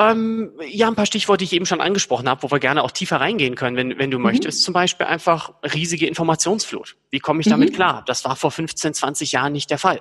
Ähm, 0.00 0.52
ja, 0.66 0.88
ein 0.88 0.94
paar 0.94 1.04
Stichworte, 1.04 1.40
die 1.40 1.44
ich 1.44 1.52
eben 1.52 1.66
schon 1.66 1.82
angesprochen 1.82 2.26
habe, 2.28 2.42
wo 2.42 2.50
wir 2.50 2.58
gerne 2.58 2.82
auch 2.82 2.90
tiefer 2.90 3.20
reingehen 3.20 3.54
können, 3.54 3.76
wenn, 3.76 3.98
wenn 3.98 4.10
du 4.10 4.18
mhm. 4.18 4.24
möchtest. 4.24 4.62
Zum 4.62 4.72
Beispiel 4.72 5.06
einfach 5.06 5.52
riesige 5.74 6.06
Informationsflut. 6.06 6.96
Wie 7.10 7.18
komme 7.18 7.40
ich 7.40 7.46
mhm. 7.46 7.50
damit 7.50 7.74
klar? 7.74 8.02
Das 8.06 8.24
war 8.24 8.34
vor 8.34 8.50
15, 8.50 8.94
20 8.94 9.32
Jahren 9.32 9.52
nicht 9.52 9.70
der 9.70 9.78
Fall. 9.78 10.00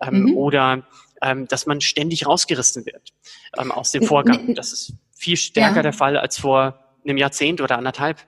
Ähm, 0.00 0.22
mhm. 0.22 0.36
Oder 0.36 0.82
ähm, 1.20 1.46
dass 1.46 1.66
man 1.66 1.82
ständig 1.82 2.26
rausgerissen 2.26 2.86
wird 2.86 3.12
ähm, 3.58 3.70
aus 3.70 3.90
dem 3.90 4.04
Vorgang. 4.04 4.54
Das 4.54 4.72
ist 4.72 4.94
viel 5.14 5.36
stärker 5.36 5.76
ja. 5.76 5.82
der 5.82 5.92
Fall 5.92 6.16
als 6.16 6.38
vor 6.38 6.78
einem 7.04 7.18
Jahrzehnt 7.18 7.60
oder 7.60 7.76
anderthalb. 7.76 8.18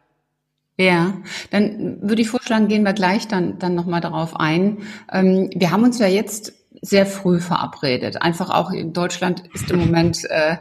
Ja, 0.79 1.15
dann 1.51 2.03
würde 2.03 2.21
ich 2.21 2.29
vorschlagen, 2.29 2.69
gehen 2.69 2.83
wir 2.83 2.93
gleich 2.93 3.27
dann, 3.27 3.59
dann 3.59 3.75
nochmal 3.75 4.03
darauf 4.03 4.39
ein. 4.39 4.83
Ähm, 5.11 5.49
wir 5.55 5.71
haben 5.71 5.85
uns 5.85 5.99
ja 5.99 6.07
jetzt 6.07 6.53
sehr 6.83 7.07
früh 7.07 7.41
verabredet. 7.41 8.21
Einfach 8.21 8.51
auch 8.51 8.71
in 8.71 8.93
Deutschland 8.93 9.45
ist 9.55 9.71
im 9.71 9.79
Moment 9.79 10.25
äh, 10.29 10.59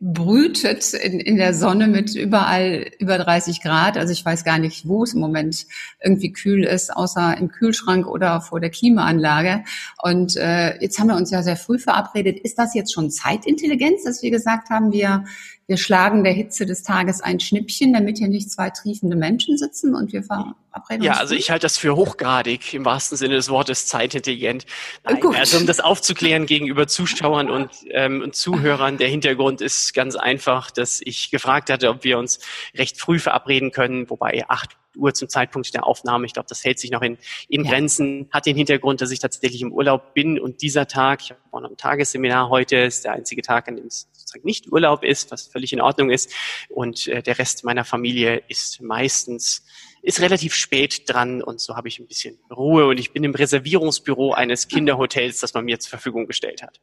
brütet 0.00 0.94
in, 0.94 1.20
in 1.20 1.36
der 1.36 1.52
Sonne 1.52 1.86
mit 1.86 2.14
überall 2.14 2.90
über 2.98 3.18
30 3.18 3.62
Grad. 3.62 3.98
Also 3.98 4.12
ich 4.12 4.24
weiß 4.24 4.44
gar 4.44 4.58
nicht, 4.58 4.88
wo 4.88 5.02
es 5.02 5.12
im 5.12 5.20
Moment 5.20 5.66
irgendwie 6.02 6.32
kühl 6.32 6.64
ist, 6.64 6.94
außer 6.94 7.36
im 7.36 7.48
Kühlschrank 7.48 8.06
oder 8.06 8.40
vor 8.40 8.60
der 8.60 8.70
Klimaanlage. 8.70 9.64
Und 10.02 10.36
äh, 10.36 10.78
jetzt 10.80 10.98
haben 10.98 11.08
wir 11.08 11.16
uns 11.16 11.30
ja 11.30 11.42
sehr 11.42 11.56
früh 11.56 11.78
verabredet. 11.78 12.38
Ist 12.38 12.58
das 12.58 12.74
jetzt 12.74 12.92
schon 12.92 13.10
Zeitintelligenz, 13.10 14.04
dass 14.04 14.22
wir 14.22 14.30
gesagt 14.30 14.70
haben, 14.70 14.92
wir 14.92 15.24
wir 15.68 15.76
schlagen 15.76 16.22
der 16.22 16.32
Hitze 16.32 16.64
des 16.64 16.84
Tages 16.84 17.20
ein 17.20 17.40
Schnippchen, 17.40 17.92
damit 17.92 18.18
hier 18.18 18.28
nicht 18.28 18.50
zwei 18.50 18.70
triefende 18.70 19.16
Menschen 19.16 19.58
sitzen 19.58 19.96
und 19.96 20.12
wir 20.12 20.22
verabreden 20.22 21.02
Ja, 21.02 21.14
also 21.14 21.34
ich 21.34 21.50
halte 21.50 21.64
das 21.64 21.76
für 21.76 21.96
hochgradig 21.96 22.72
im 22.72 22.84
wahrsten 22.84 23.18
Sinne 23.18 23.34
des 23.34 23.48
Wortes 23.48 23.88
zeitintelligent. 23.88 24.64
Nein, 25.04 25.20
also 25.34 25.58
um 25.58 25.66
das 25.66 25.80
aufzuklären 25.80 26.46
gegenüber 26.46 26.86
Zuschauern 26.86 27.50
und, 27.50 27.70
ähm, 27.90 28.22
und 28.22 28.36
Zuhörern, 28.36 28.96
der 28.96 29.08
Hintergrund 29.08 29.60
ist 29.60 29.92
ganz 29.92 30.14
einfach, 30.14 30.70
dass 30.70 31.00
ich 31.04 31.32
gefragt 31.32 31.68
hatte, 31.68 31.88
ob 31.88 32.04
wir 32.04 32.18
uns 32.18 32.38
recht 32.76 33.00
früh 33.00 33.18
verabreden 33.18 33.72
können, 33.72 34.08
wobei 34.08 34.44
acht 34.48 34.76
Uhr 34.96 35.14
zum 35.14 35.28
Zeitpunkt 35.28 35.74
der 35.74 35.84
Aufnahme. 35.86 36.26
Ich 36.26 36.32
glaube, 36.32 36.48
das 36.48 36.64
hält 36.64 36.78
sich 36.78 36.90
noch 36.90 37.02
in, 37.02 37.18
in 37.48 37.64
ja. 37.64 37.70
Grenzen. 37.70 38.28
Hat 38.32 38.46
den 38.46 38.56
Hintergrund, 38.56 39.00
dass 39.00 39.10
ich 39.10 39.18
tatsächlich 39.18 39.60
im 39.62 39.72
Urlaub 39.72 40.14
bin 40.14 40.38
und 40.40 40.62
dieser 40.62 40.86
Tag, 40.86 41.20
ich 41.22 41.30
habe 41.30 41.40
auch 41.50 41.60
noch 41.60 41.70
ein 41.70 41.76
Tagesseminar 41.76 42.48
heute, 42.48 42.76
ist 42.76 43.04
der 43.04 43.12
einzige 43.12 43.42
Tag, 43.42 43.68
an 43.68 43.76
dem 43.76 43.86
es 43.86 44.08
sozusagen 44.26 44.46
nicht 44.46 44.72
Urlaub 44.72 45.04
ist, 45.04 45.30
was 45.30 45.46
völlig 45.46 45.72
in 45.72 45.80
Ordnung 45.80 46.10
ist. 46.10 46.32
Und 46.68 47.06
äh, 47.06 47.22
der 47.22 47.38
Rest 47.38 47.64
meiner 47.64 47.84
Familie 47.84 48.42
ist 48.48 48.80
meistens 48.80 49.64
ist 50.02 50.20
relativ 50.20 50.54
spät 50.54 51.02
dran 51.08 51.42
und 51.42 51.60
so 51.60 51.74
habe 51.74 51.88
ich 51.88 51.98
ein 51.98 52.06
bisschen 52.06 52.38
Ruhe 52.48 52.86
und 52.86 52.98
ich 52.98 53.12
bin 53.12 53.24
im 53.24 53.34
Reservierungsbüro 53.34 54.34
eines 54.34 54.68
Kinderhotels, 54.68 55.40
das 55.40 55.52
man 55.52 55.64
mir 55.64 55.80
zur 55.80 55.90
Verfügung 55.90 56.28
gestellt 56.28 56.62
hat. 56.62 56.80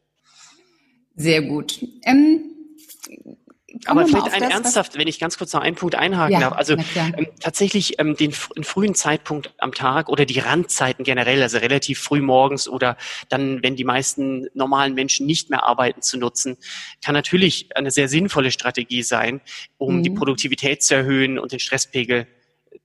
Sehr 1.16 1.40
gut. 1.40 1.80
Ähm, 2.04 2.53
aber 3.86 4.06
vielleicht 4.06 4.32
ein 4.32 4.42
das, 4.42 4.50
ernsthaft, 4.50 4.98
wenn 4.98 5.08
ich 5.08 5.18
ganz 5.18 5.38
kurz 5.38 5.52
noch 5.52 5.60
einen 5.60 5.76
Punkt 5.76 5.94
einhaken 5.94 6.32
ja, 6.32 6.40
darf. 6.40 6.54
Also 6.54 6.74
ähm, 6.74 7.28
tatsächlich 7.40 7.98
ähm, 7.98 8.16
den, 8.16 8.34
den 8.56 8.64
frühen 8.64 8.94
Zeitpunkt 8.94 9.52
am 9.58 9.72
Tag 9.72 10.08
oder 10.08 10.24
die 10.24 10.38
Randzeiten 10.38 11.04
generell, 11.04 11.42
also 11.42 11.58
relativ 11.58 12.00
früh 12.00 12.20
morgens 12.20 12.68
oder 12.68 12.96
dann, 13.28 13.62
wenn 13.62 13.76
die 13.76 13.84
meisten 13.84 14.48
normalen 14.54 14.94
Menschen 14.94 15.26
nicht 15.26 15.50
mehr 15.50 15.64
arbeiten, 15.64 16.02
zu 16.02 16.18
nutzen, 16.18 16.56
kann 17.04 17.14
natürlich 17.14 17.76
eine 17.76 17.90
sehr 17.90 18.08
sinnvolle 18.08 18.50
Strategie 18.50 19.02
sein, 19.02 19.40
um 19.78 19.98
mhm. 19.98 20.02
die 20.02 20.10
Produktivität 20.10 20.82
zu 20.82 20.94
erhöhen 20.94 21.38
und 21.38 21.52
den 21.52 21.60
Stresspegel 21.60 22.26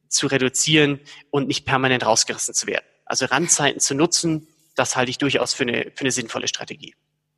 zu 0.07 0.27
reduzieren 0.27 0.99
und 1.29 1.47
nicht 1.47 1.65
permanent 1.65 2.05
rausgerissen 2.05 2.53
zu 2.53 2.67
werden. 2.67 2.85
Also 3.05 3.25
Randzeiten 3.25 3.79
zu 3.79 3.95
nutzen, 3.95 4.47
das 4.75 4.95
halte 4.95 5.11
ich 5.11 5.17
durchaus 5.17 5.53
für 5.53 5.63
eine, 5.63 5.91
für 5.95 6.01
eine 6.01 6.11
sinnvolle 6.11 6.47
Strategie. 6.47 6.93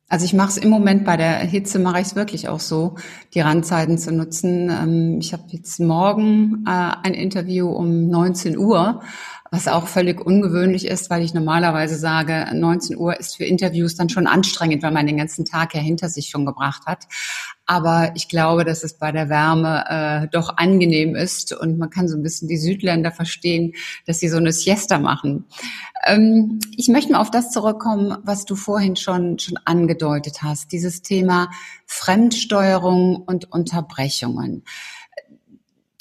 Also 0.08 0.26
ich 0.26 0.34
mache 0.34 0.50
es 0.50 0.56
im 0.58 0.68
Moment 0.68 1.04
bei 1.04 1.16
der 1.16 1.38
Hitze, 1.38 1.78
mache 1.78 2.00
ich 2.00 2.08
es 2.08 2.16
wirklich 2.16 2.48
auch 2.48 2.60
so, 2.60 2.96
die 3.32 3.40
Randzeiten 3.40 3.96
zu 3.96 4.12
nutzen. 4.12 4.70
Ähm, 4.70 5.18
ich 5.20 5.32
habe 5.32 5.44
jetzt 5.48 5.80
morgen 5.80 6.64
äh, 6.66 6.92
ein 7.02 7.14
Interview 7.14 7.68
um 7.70 8.08
19 8.08 8.58
Uhr 8.58 9.02
was 9.52 9.68
auch 9.68 9.86
völlig 9.86 10.18
ungewöhnlich 10.18 10.86
ist, 10.86 11.10
weil 11.10 11.22
ich 11.22 11.34
normalerweise 11.34 11.96
sage, 11.96 12.48
19 12.54 12.96
Uhr 12.96 13.20
ist 13.20 13.36
für 13.36 13.44
Interviews 13.44 13.94
dann 13.94 14.08
schon 14.08 14.26
anstrengend, 14.26 14.82
weil 14.82 14.92
man 14.92 15.06
den 15.06 15.18
ganzen 15.18 15.44
Tag 15.44 15.74
ja 15.74 15.80
hinter 15.80 16.08
sich 16.08 16.30
schon 16.30 16.46
gebracht 16.46 16.86
hat. 16.86 17.06
Aber 17.66 18.12
ich 18.14 18.28
glaube, 18.28 18.64
dass 18.64 18.82
es 18.82 18.96
bei 18.96 19.12
der 19.12 19.28
Wärme 19.28 19.84
äh, 19.88 20.28
doch 20.32 20.56
angenehm 20.56 21.14
ist 21.14 21.52
und 21.52 21.76
man 21.78 21.90
kann 21.90 22.08
so 22.08 22.16
ein 22.16 22.22
bisschen 22.22 22.48
die 22.48 22.56
Südländer 22.56 23.12
verstehen, 23.12 23.74
dass 24.06 24.20
sie 24.20 24.30
so 24.30 24.38
eine 24.38 24.52
Siesta 24.52 24.98
machen. 24.98 25.44
Ähm, 26.06 26.58
ich 26.74 26.88
möchte 26.88 27.12
mal 27.12 27.20
auf 27.20 27.30
das 27.30 27.50
zurückkommen, 27.50 28.16
was 28.24 28.46
du 28.46 28.56
vorhin 28.56 28.96
schon, 28.96 29.38
schon 29.38 29.58
angedeutet 29.66 30.42
hast, 30.42 30.72
dieses 30.72 31.02
Thema 31.02 31.50
Fremdsteuerung 31.84 33.16
und 33.16 33.52
Unterbrechungen 33.52 34.64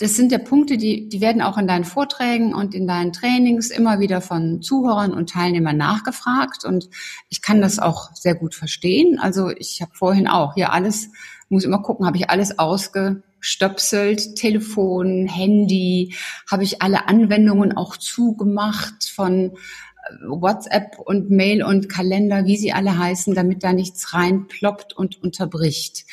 das 0.02 0.16
sind 0.16 0.32
ja 0.32 0.40
Punkte, 0.40 0.78
die, 0.78 1.08
die 1.08 1.22
werden 1.22 1.44
auch 1.44 1.60
in 1.60 1.68
deinen 1.68 1.84
Vorträgen 1.84 2.56
und 2.56 2.74
in 2.74 2.88
deinen 2.88 3.14
Trainings 3.14 3.70
immer 3.70 4.00
wieder 4.00 4.20
von 4.20 4.64
Zuhörern 4.64 5.14
und 5.14 5.30
Teilnehmern 5.30 5.78
nachgefragt. 5.78 6.66
Und 6.66 6.90
ich 7.30 7.44
kann 7.44 7.62
das 7.62 7.78
auch 7.78 8.12
sehr 8.16 8.34
gut 8.34 8.56
verstehen. 8.56 9.20
Also 9.20 9.52
ich 9.52 9.80
habe 9.80 9.92
vorhin 9.94 10.28
auch 10.28 10.56
hier 10.56 10.74
alles, 10.74 11.10
muss 11.50 11.66
immer 11.66 11.84
gucken, 11.84 12.08
habe 12.08 12.18
ich 12.18 12.32
alles 12.32 12.58
ausgestöpselt, 12.58 14.36
Telefon, 14.36 15.28
Handy, 15.28 16.16
habe 16.50 16.64
ich 16.64 16.82
alle 16.82 17.08
Anwendungen 17.08 17.78
auch 17.78 17.96
zugemacht 17.96 19.04
von 19.04 19.52
äh, 19.52 19.52
WhatsApp 20.26 20.98
und 20.98 21.30
Mail 21.30 21.64
und 21.64 21.90
Kalender, 21.90 22.46
wie 22.46 22.58
sie 22.58 22.74
alle 22.74 22.98
heißen, 22.98 23.36
damit 23.36 23.64
da 23.64 23.72
nichts 23.72 24.16
reinploppt 24.16 24.94
und 24.94 25.22
unterbricht. 25.22 26.06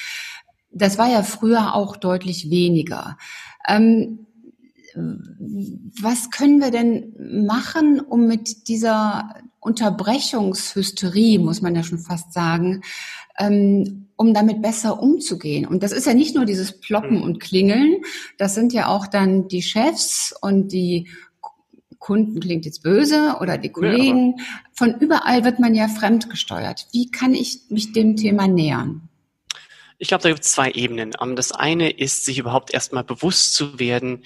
Das 0.71 0.99
war 0.99 1.09
ja 1.09 1.23
früher 1.23 1.75
auch 1.75 1.97
deutlich 1.97 2.51
weniger. 2.51 3.17
Ähm, 3.69 4.27
was 6.01 6.31
können 6.31 6.61
wir 6.61 6.71
denn 6.71 7.13
machen, 7.45 8.01
um 8.01 8.27
mit 8.27 8.69
dieser 8.69 9.35
Unterbrechungshysterie, 9.61 11.39
muss 11.39 11.63
man 11.63 11.75
ja 11.75 11.83
schon 11.83 11.99
fast 11.99 12.33
sagen, 12.33 12.83
ähm, 13.39 14.07
um 14.17 14.35
damit 14.35 14.63
besser 14.63 15.01
umzugehen? 15.01 15.67
Und 15.67 15.83
das 15.83 15.93
ist 15.93 16.07
ja 16.07 16.15
nicht 16.15 16.35
nur 16.35 16.45
dieses 16.45 16.81
Ploppen 16.81 17.19
mhm. 17.19 17.23
und 17.23 17.41
Klingeln, 17.41 17.99
das 18.39 18.55
sind 18.55 18.73
ja 18.73 18.89
auch 18.89 19.07
dann 19.07 19.49
die 19.49 19.63
Chefs 19.63 20.35
und 20.41 20.73
die 20.73 21.09
Kunden 21.99 22.41
klingt 22.41 22.65
jetzt 22.65 22.83
böse 22.83 23.37
oder 23.41 23.59
die 23.59 23.71
Kollegen. 23.71 24.37
Ja, 24.39 24.45
Von 24.73 24.95
überall 25.01 25.45
wird 25.45 25.59
man 25.59 25.75
ja 25.75 25.89
fremdgesteuert. 25.89 26.87
Wie 26.93 27.11
kann 27.11 27.35
ich 27.35 27.63
mich 27.69 27.93
dem 27.93 28.17
Thema 28.17 28.47
nähern? 28.47 29.08
Ich 29.99 30.09
glaube, 30.09 30.23
da 30.23 30.29
gibt 30.29 30.45
es 30.45 30.53
zwei 30.53 30.71
Ebenen. 30.71 31.13
Ähm, 31.21 31.37
das 31.37 31.53
eine 31.53 31.91
ist, 31.91 32.25
sich 32.25 32.39
überhaupt 32.39 32.73
erstmal 32.73 33.05
bewusst 33.05 33.55
zu 33.55 33.79
werden, 33.79 34.25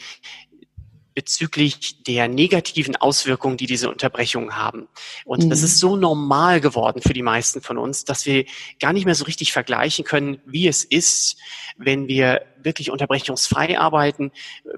bezüglich 1.14 2.02
der 2.04 2.28
negativen 2.28 2.96
Auswirkungen, 2.96 3.56
die 3.56 3.66
diese 3.66 3.90
Unterbrechungen 3.90 4.56
haben. 4.56 4.88
Und 5.24 5.44
mhm. 5.44 5.50
das 5.50 5.62
ist 5.62 5.78
so 5.78 5.96
normal 5.96 6.60
geworden 6.60 7.02
für 7.02 7.12
die 7.12 7.22
meisten 7.22 7.60
von 7.60 7.78
uns, 7.78 8.04
dass 8.04 8.26
wir 8.26 8.44
gar 8.80 8.92
nicht 8.92 9.04
mehr 9.04 9.14
so 9.14 9.24
richtig 9.24 9.52
vergleichen 9.52 10.04
können, 10.04 10.40
wie 10.46 10.68
es 10.68 10.84
ist, 10.84 11.36
wenn 11.76 12.08
wir 12.08 12.42
wirklich 12.64 12.90
unterbrechungsfrei 12.90 13.78
arbeiten 13.78 14.30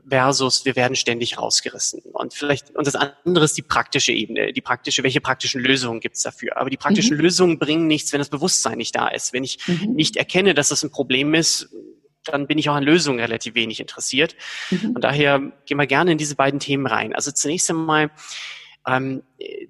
versus 0.09 0.64
wir 0.64 0.76
werden 0.76 0.97
ständig 0.97 1.38
rausgerissen. 1.38 2.00
Und 2.12 2.35
vielleicht, 2.35 2.75
und 2.75 2.87
das 2.87 2.95
andere 2.95 3.45
ist 3.45 3.57
die 3.57 3.62
praktische 3.62 4.12
Ebene, 4.12 4.53
die 4.53 4.61
praktische, 4.61 5.03
welche 5.03 5.21
praktischen 5.21 5.61
Lösungen 5.61 6.00
gibt 6.00 6.17
es 6.17 6.23
dafür? 6.23 6.57
Aber 6.57 6.71
die 6.71 6.76
praktischen 6.76 7.17
mhm. 7.17 7.23
Lösungen 7.23 7.59
bringen 7.59 7.87
nichts, 7.87 8.12
wenn 8.12 8.21
das 8.21 8.31
Bewusstsein 8.31 8.79
nicht 8.79 8.97
da 8.97 9.09
ist. 9.09 9.33
Wenn 9.33 9.45
ich 9.45 9.59
mhm. 9.67 9.95
nicht 9.95 10.17
erkenne, 10.17 10.55
dass 10.55 10.69
das 10.69 10.83
ein 10.83 10.91
Problem 10.91 11.35
ist, 11.35 11.69
dann 12.25 12.47
bin 12.47 12.59
ich 12.59 12.69
auch 12.69 12.75
an 12.75 12.83
Lösungen 12.83 13.21
relativ 13.21 13.54
wenig 13.54 13.81
interessiert. 13.81 14.37
Mhm. 14.71 14.93
Und 14.97 15.04
daher 15.04 15.40
gehen 15.66 15.78
wir 15.78 15.87
gerne 15.87 16.12
in 16.12 16.19
diese 16.19 16.37
beiden 16.37 16.61
Themen 16.61 16.87
rein. 16.87 17.14
Also 17.14 17.31
zunächst 17.31 17.71
einmal 17.71 18.11
ähm, 18.87 19.23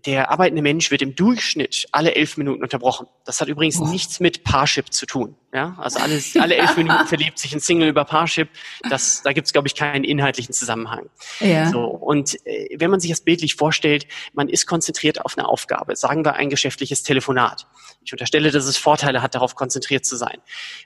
der 0.06 0.30
arbeitende 0.30 0.62
Mensch 0.62 0.90
wird 0.90 1.02
im 1.02 1.14
Durchschnitt 1.14 1.87
alle 1.92 2.14
elf 2.14 2.37
Minuten 2.37 2.62
unterbrochen. 2.62 3.06
Das 3.25 3.40
hat 3.40 3.49
übrigens 3.49 3.80
oh. 3.80 3.87
nichts 3.87 4.21
mit 4.21 4.44
Parship 4.44 4.92
zu 4.92 5.06
tun. 5.06 5.37
Ja, 5.52 5.76
also 5.78 6.00
alles, 6.00 6.37
alle 6.40 6.56
elf 6.56 6.76
Minuten 6.76 7.06
verliebt 7.06 7.38
sich 7.38 7.54
ein 7.54 7.61
Single 7.61 7.88
über 7.88 8.04
Parship. 8.04 8.49
Das, 8.88 9.23
da 9.23 9.33
gibt 9.33 9.47
es, 9.47 9.52
glaube 9.52 9.68
ich, 9.68 9.75
keinen 9.75 10.04
inhaltlichen 10.04 10.52
Zusammenhang. 10.52 11.09
Ja. 11.40 11.71
So, 11.71 11.85
und 11.85 12.35
äh, 12.44 12.76
wenn 12.78 12.90
man 12.90 13.00
sich 13.00 13.11
das 13.11 13.21
bildlich 13.21 13.54
vorstellt, 13.54 14.06
man 14.33 14.49
ist 14.49 14.66
konzentriert 14.66 15.25
auf 15.25 15.38
eine 15.38 15.49
Aufgabe. 15.49 15.97
Sagen 15.97 16.25
wir 16.25 16.35
ein 16.35 16.50
geschäftliches 16.50 17.02
Telefonat. 17.02 17.66
Ich 18.04 18.12
unterstelle, 18.12 18.50
dass 18.50 18.66
es 18.66 18.76
Vorteile 18.76 19.23
hat, 19.23 19.35
darauf 19.35 19.54
konzentriert 19.54 20.04
zu 20.04 20.16
sein. 20.16 20.38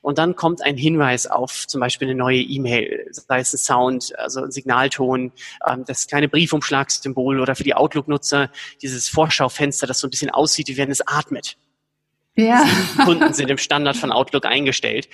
Und 0.03 0.19
dann 0.19 0.37
kommt 0.37 0.63
ein 0.63 0.77
Hinweis 0.77 1.27
auf 1.27 1.67
zum 1.67 1.81
Beispiel 1.81 2.09
eine 2.09 2.17
neue 2.17 2.39
E-Mail, 2.39 3.09
sei 3.11 3.41
es 3.41 3.53
ein 3.53 3.59
Sound, 3.59 4.17
also 4.19 4.43
ein 4.43 4.53
Signalton, 4.53 5.33
ähm, 5.67 5.85
das 5.87 6.07
kleine 6.07 6.29
Briefumschlagssymbol 6.29 7.41
oder 7.41 7.57
für 7.57 7.65
die 7.65 7.75
Outlook-Nutzer 8.19 8.51
dieses 8.83 9.09
Vorschaufenster, 9.09 9.87
das 9.87 10.01
so 10.01 10.07
ein 10.07 10.11
bisschen 10.11 10.31
aussieht, 10.31 10.69
wie 10.69 10.77
wenn 10.77 10.91
es 10.91 11.07
atmet. 11.07 11.57
Ja. 12.37 12.65
Kunden 13.05 13.35
sind 13.35 13.51
im 13.51 13.59
Standard 13.59 13.97
von 13.97 14.13
Outlook 14.13 14.47
eingestellt. 14.47 15.09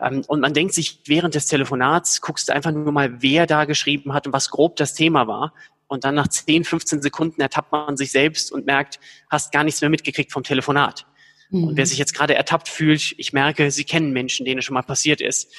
Ähm, 0.00 0.24
und 0.26 0.40
man 0.40 0.54
denkt 0.54 0.72
sich 0.72 1.00
während 1.06 1.34
des 1.34 1.46
Telefonats, 1.46 2.22
guckst 2.22 2.48
du 2.48 2.54
einfach 2.54 2.72
nur 2.72 2.92
mal, 2.92 3.20
wer 3.20 3.46
da 3.46 3.66
geschrieben 3.66 4.14
hat 4.14 4.26
und 4.26 4.32
was 4.32 4.48
grob 4.48 4.76
das 4.76 4.94
Thema 4.94 5.26
war. 5.26 5.52
Und 5.86 6.04
dann 6.04 6.14
nach 6.14 6.28
10, 6.28 6.64
15 6.64 7.02
Sekunden 7.02 7.42
ertappt 7.42 7.72
man 7.72 7.98
sich 7.98 8.10
selbst 8.10 8.50
und 8.50 8.64
merkt, 8.64 8.98
hast 9.28 9.52
gar 9.52 9.64
nichts 9.64 9.82
mehr 9.82 9.90
mitgekriegt 9.90 10.32
vom 10.32 10.44
Telefonat. 10.44 11.06
Mhm. 11.50 11.64
Und 11.64 11.76
wer 11.76 11.84
sich 11.84 11.98
jetzt 11.98 12.14
gerade 12.14 12.34
ertappt 12.34 12.70
fühlt, 12.70 13.14
ich 13.18 13.34
merke, 13.34 13.70
Sie 13.70 13.84
kennen 13.84 14.12
Menschen, 14.12 14.46
denen 14.46 14.60
es 14.60 14.64
schon 14.64 14.74
mal 14.74 14.82
passiert 14.82 15.20
ist. 15.20 15.52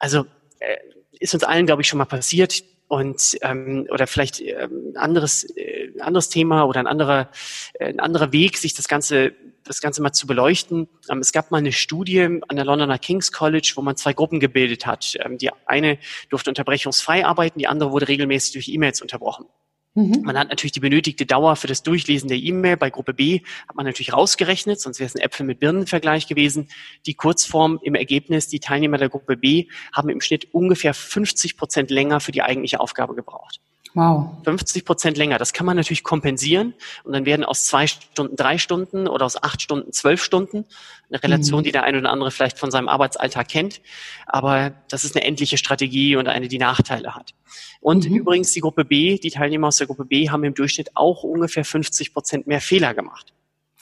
Also 0.00 0.26
äh, 0.58 0.76
ist 1.20 1.34
uns 1.34 1.44
allen, 1.44 1.66
glaube 1.66 1.82
ich, 1.82 1.88
schon 1.88 1.98
mal 1.98 2.06
passiert 2.06 2.64
und 2.92 3.38
ähm, 3.40 3.86
oder 3.90 4.06
vielleicht 4.06 4.42
ähm, 4.42 4.92
anderes 4.96 5.44
äh, 5.56 5.92
anderes 6.00 6.28
Thema 6.28 6.64
oder 6.64 6.78
ein 6.78 6.86
anderer 6.86 7.30
äh, 7.72 7.86
ein 7.86 8.00
anderer 8.00 8.34
Weg, 8.34 8.58
sich 8.58 8.74
das 8.74 8.86
ganze 8.86 9.32
das 9.64 9.80
Ganze 9.80 10.02
mal 10.02 10.12
zu 10.12 10.26
beleuchten. 10.26 10.88
Ähm, 11.08 11.20
es 11.20 11.32
gab 11.32 11.50
mal 11.50 11.56
eine 11.56 11.72
Studie 11.72 12.20
an 12.20 12.54
der 12.54 12.66
Londoner 12.66 12.98
King's 12.98 13.32
College, 13.32 13.72
wo 13.76 13.80
man 13.80 13.96
zwei 13.96 14.12
Gruppen 14.12 14.40
gebildet 14.40 14.84
hat. 14.84 15.16
Ähm, 15.24 15.38
die 15.38 15.48
eine 15.64 15.96
durfte 16.28 16.50
unterbrechungsfrei 16.50 17.24
arbeiten, 17.24 17.58
die 17.58 17.66
andere 17.66 17.92
wurde 17.92 18.08
regelmäßig 18.08 18.52
durch 18.52 18.68
E-Mails 18.68 19.00
unterbrochen. 19.00 19.46
Mhm. 19.94 20.22
Man 20.22 20.38
hat 20.38 20.48
natürlich 20.48 20.72
die 20.72 20.80
benötigte 20.80 21.26
Dauer 21.26 21.56
für 21.56 21.66
das 21.66 21.82
Durchlesen 21.82 22.28
der 22.28 22.38
E-Mail. 22.38 22.76
Bei 22.76 22.88
Gruppe 22.88 23.12
B 23.12 23.40
hat 23.68 23.76
man 23.76 23.84
natürlich 23.84 24.12
rausgerechnet, 24.12 24.80
sonst 24.80 25.00
wäre 25.00 25.06
es 25.06 25.14
ein 25.14 25.20
Äpfel 25.20 25.44
mit 25.44 25.60
Birnen-Vergleich 25.60 26.26
gewesen. 26.26 26.68
Die 27.04 27.14
Kurzform 27.14 27.78
im 27.82 27.94
Ergebnis, 27.94 28.48
die 28.48 28.60
Teilnehmer 28.60 28.98
der 28.98 29.10
Gruppe 29.10 29.36
B 29.36 29.66
haben 29.92 30.08
im 30.08 30.20
Schnitt 30.20 30.48
ungefähr 30.52 30.94
50 30.94 31.56
Prozent 31.56 31.90
länger 31.90 32.20
für 32.20 32.32
die 32.32 32.42
eigentliche 32.42 32.80
Aufgabe 32.80 33.14
gebraucht. 33.14 33.60
Wow. 33.94 34.30
50 34.44 34.84
Prozent 34.84 35.16
länger. 35.18 35.38
Das 35.38 35.52
kann 35.52 35.66
man 35.66 35.76
natürlich 35.76 36.02
kompensieren 36.02 36.74
und 37.04 37.12
dann 37.12 37.26
werden 37.26 37.44
aus 37.44 37.66
zwei 37.66 37.86
Stunden 37.86 38.36
drei 38.36 38.56
Stunden 38.56 39.06
oder 39.06 39.26
aus 39.26 39.42
acht 39.42 39.60
Stunden 39.60 39.92
zwölf 39.92 40.22
Stunden. 40.22 40.64
Eine 41.10 41.22
Relation, 41.22 41.60
mhm. 41.60 41.64
die 41.64 41.72
der 41.72 41.84
eine 41.84 41.98
oder 41.98 42.10
andere 42.10 42.30
vielleicht 42.30 42.58
von 42.58 42.70
seinem 42.70 42.88
Arbeitsalltag 42.88 43.48
kennt. 43.48 43.82
Aber 44.26 44.72
das 44.88 45.04
ist 45.04 45.14
eine 45.14 45.24
endliche 45.24 45.58
Strategie 45.58 46.16
und 46.16 46.26
eine, 46.26 46.48
die 46.48 46.58
Nachteile 46.58 47.14
hat. 47.14 47.34
Und 47.80 48.08
mhm. 48.08 48.16
übrigens 48.16 48.52
die 48.52 48.60
Gruppe 48.60 48.84
B, 48.84 49.18
die 49.18 49.30
Teilnehmer 49.30 49.68
aus 49.68 49.76
der 49.76 49.86
Gruppe 49.86 50.06
B 50.06 50.30
haben 50.30 50.44
im 50.44 50.54
Durchschnitt 50.54 50.92
auch 50.94 51.22
ungefähr 51.22 51.64
50 51.64 52.14
Prozent 52.14 52.46
mehr 52.46 52.62
Fehler 52.62 52.94
gemacht. 52.94 53.34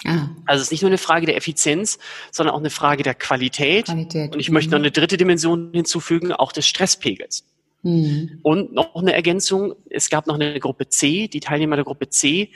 Ah. 0.04 0.28
Also 0.46 0.62
es 0.62 0.68
ist 0.68 0.72
nicht 0.72 0.82
nur 0.82 0.90
eine 0.90 0.98
Frage 0.98 1.26
der 1.26 1.36
Effizienz, 1.36 1.98
sondern 2.32 2.54
auch 2.54 2.60
eine 2.60 2.70
Frage 2.70 3.02
der 3.02 3.14
Qualität. 3.14 3.86
Qualität. 3.86 4.32
Und 4.32 4.40
ich 4.40 4.48
mhm. 4.48 4.54
möchte 4.54 4.70
noch 4.72 4.78
eine 4.78 4.90
dritte 4.90 5.16
Dimension 5.16 5.70
hinzufügen, 5.72 6.32
auch 6.32 6.52
des 6.52 6.66
Stresspegels. 6.66 7.44
Mhm. 7.82 8.40
Und 8.42 8.72
noch 8.72 8.94
eine 8.94 9.14
Ergänzung, 9.14 9.74
es 9.88 10.10
gab 10.10 10.26
noch 10.26 10.34
eine 10.34 10.58
Gruppe 10.60 10.88
C, 10.88 11.28
die 11.28 11.40
Teilnehmer 11.40 11.76
der 11.76 11.84
Gruppe 11.84 12.08
C 12.08 12.52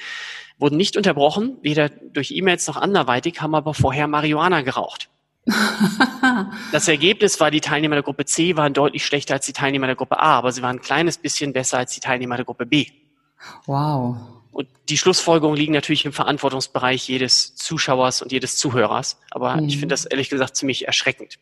wurden 0.59 0.76
nicht 0.76 0.97
unterbrochen, 0.97 1.57
weder 1.62 1.88
durch 1.88 2.31
E-Mails 2.31 2.66
noch 2.69 2.76
anderweitig, 2.76 3.40
haben 3.40 3.54
aber 3.54 3.75
vorher 3.75 4.07
Marihuana 4.07 4.62
geraucht. 4.62 5.11
das 6.73 6.88
Ergebnis 6.88 7.38
war, 7.40 7.50
die 7.50 7.61
Teilnehmer 7.61 7.97
der 7.97 8.02
Gruppe 8.02 8.25
C 8.25 8.57
waren 8.57 8.73
deutlich 8.73 9.04
schlechter 9.04 9.35
als 9.35 9.47
die 9.47 9.52
Teilnehmer 9.52 9.87
der 9.87 9.97
Gruppe 9.97 10.19
A, 10.19 10.38
aber 10.38 10.52
sie 10.52 10.62
waren 10.62 10.76
ein 10.76 10.83
kleines 10.83 11.19
bisschen 11.19 11.52
besser 11.52 11.78
als 11.78 11.93
die 11.93 12.00
Teilnehmer 12.00 12.37
der 12.37 12.45
Gruppe 12.45 12.66
B. 12.66 12.87
Wow. 13.66 14.16
Und 14.52 14.69
die 14.88 14.97
Schlussfolgerungen 14.97 15.59
liegen 15.59 15.73
natürlich 15.73 16.04
im 16.04 16.12
Verantwortungsbereich 16.12 17.09
jedes 17.09 17.57
Zuschauers 17.57 18.23
und 18.23 18.31
jedes 18.33 18.57
Zuhörers, 18.57 19.21
aber 19.33 19.57
mhm. 19.57 19.69
ich 19.69 19.78
finde 19.78 19.93
das 19.93 20.04
ehrlich 20.04 20.31
gesagt 20.31 20.57
ziemlich 20.57 20.87
erschreckend. 20.87 21.38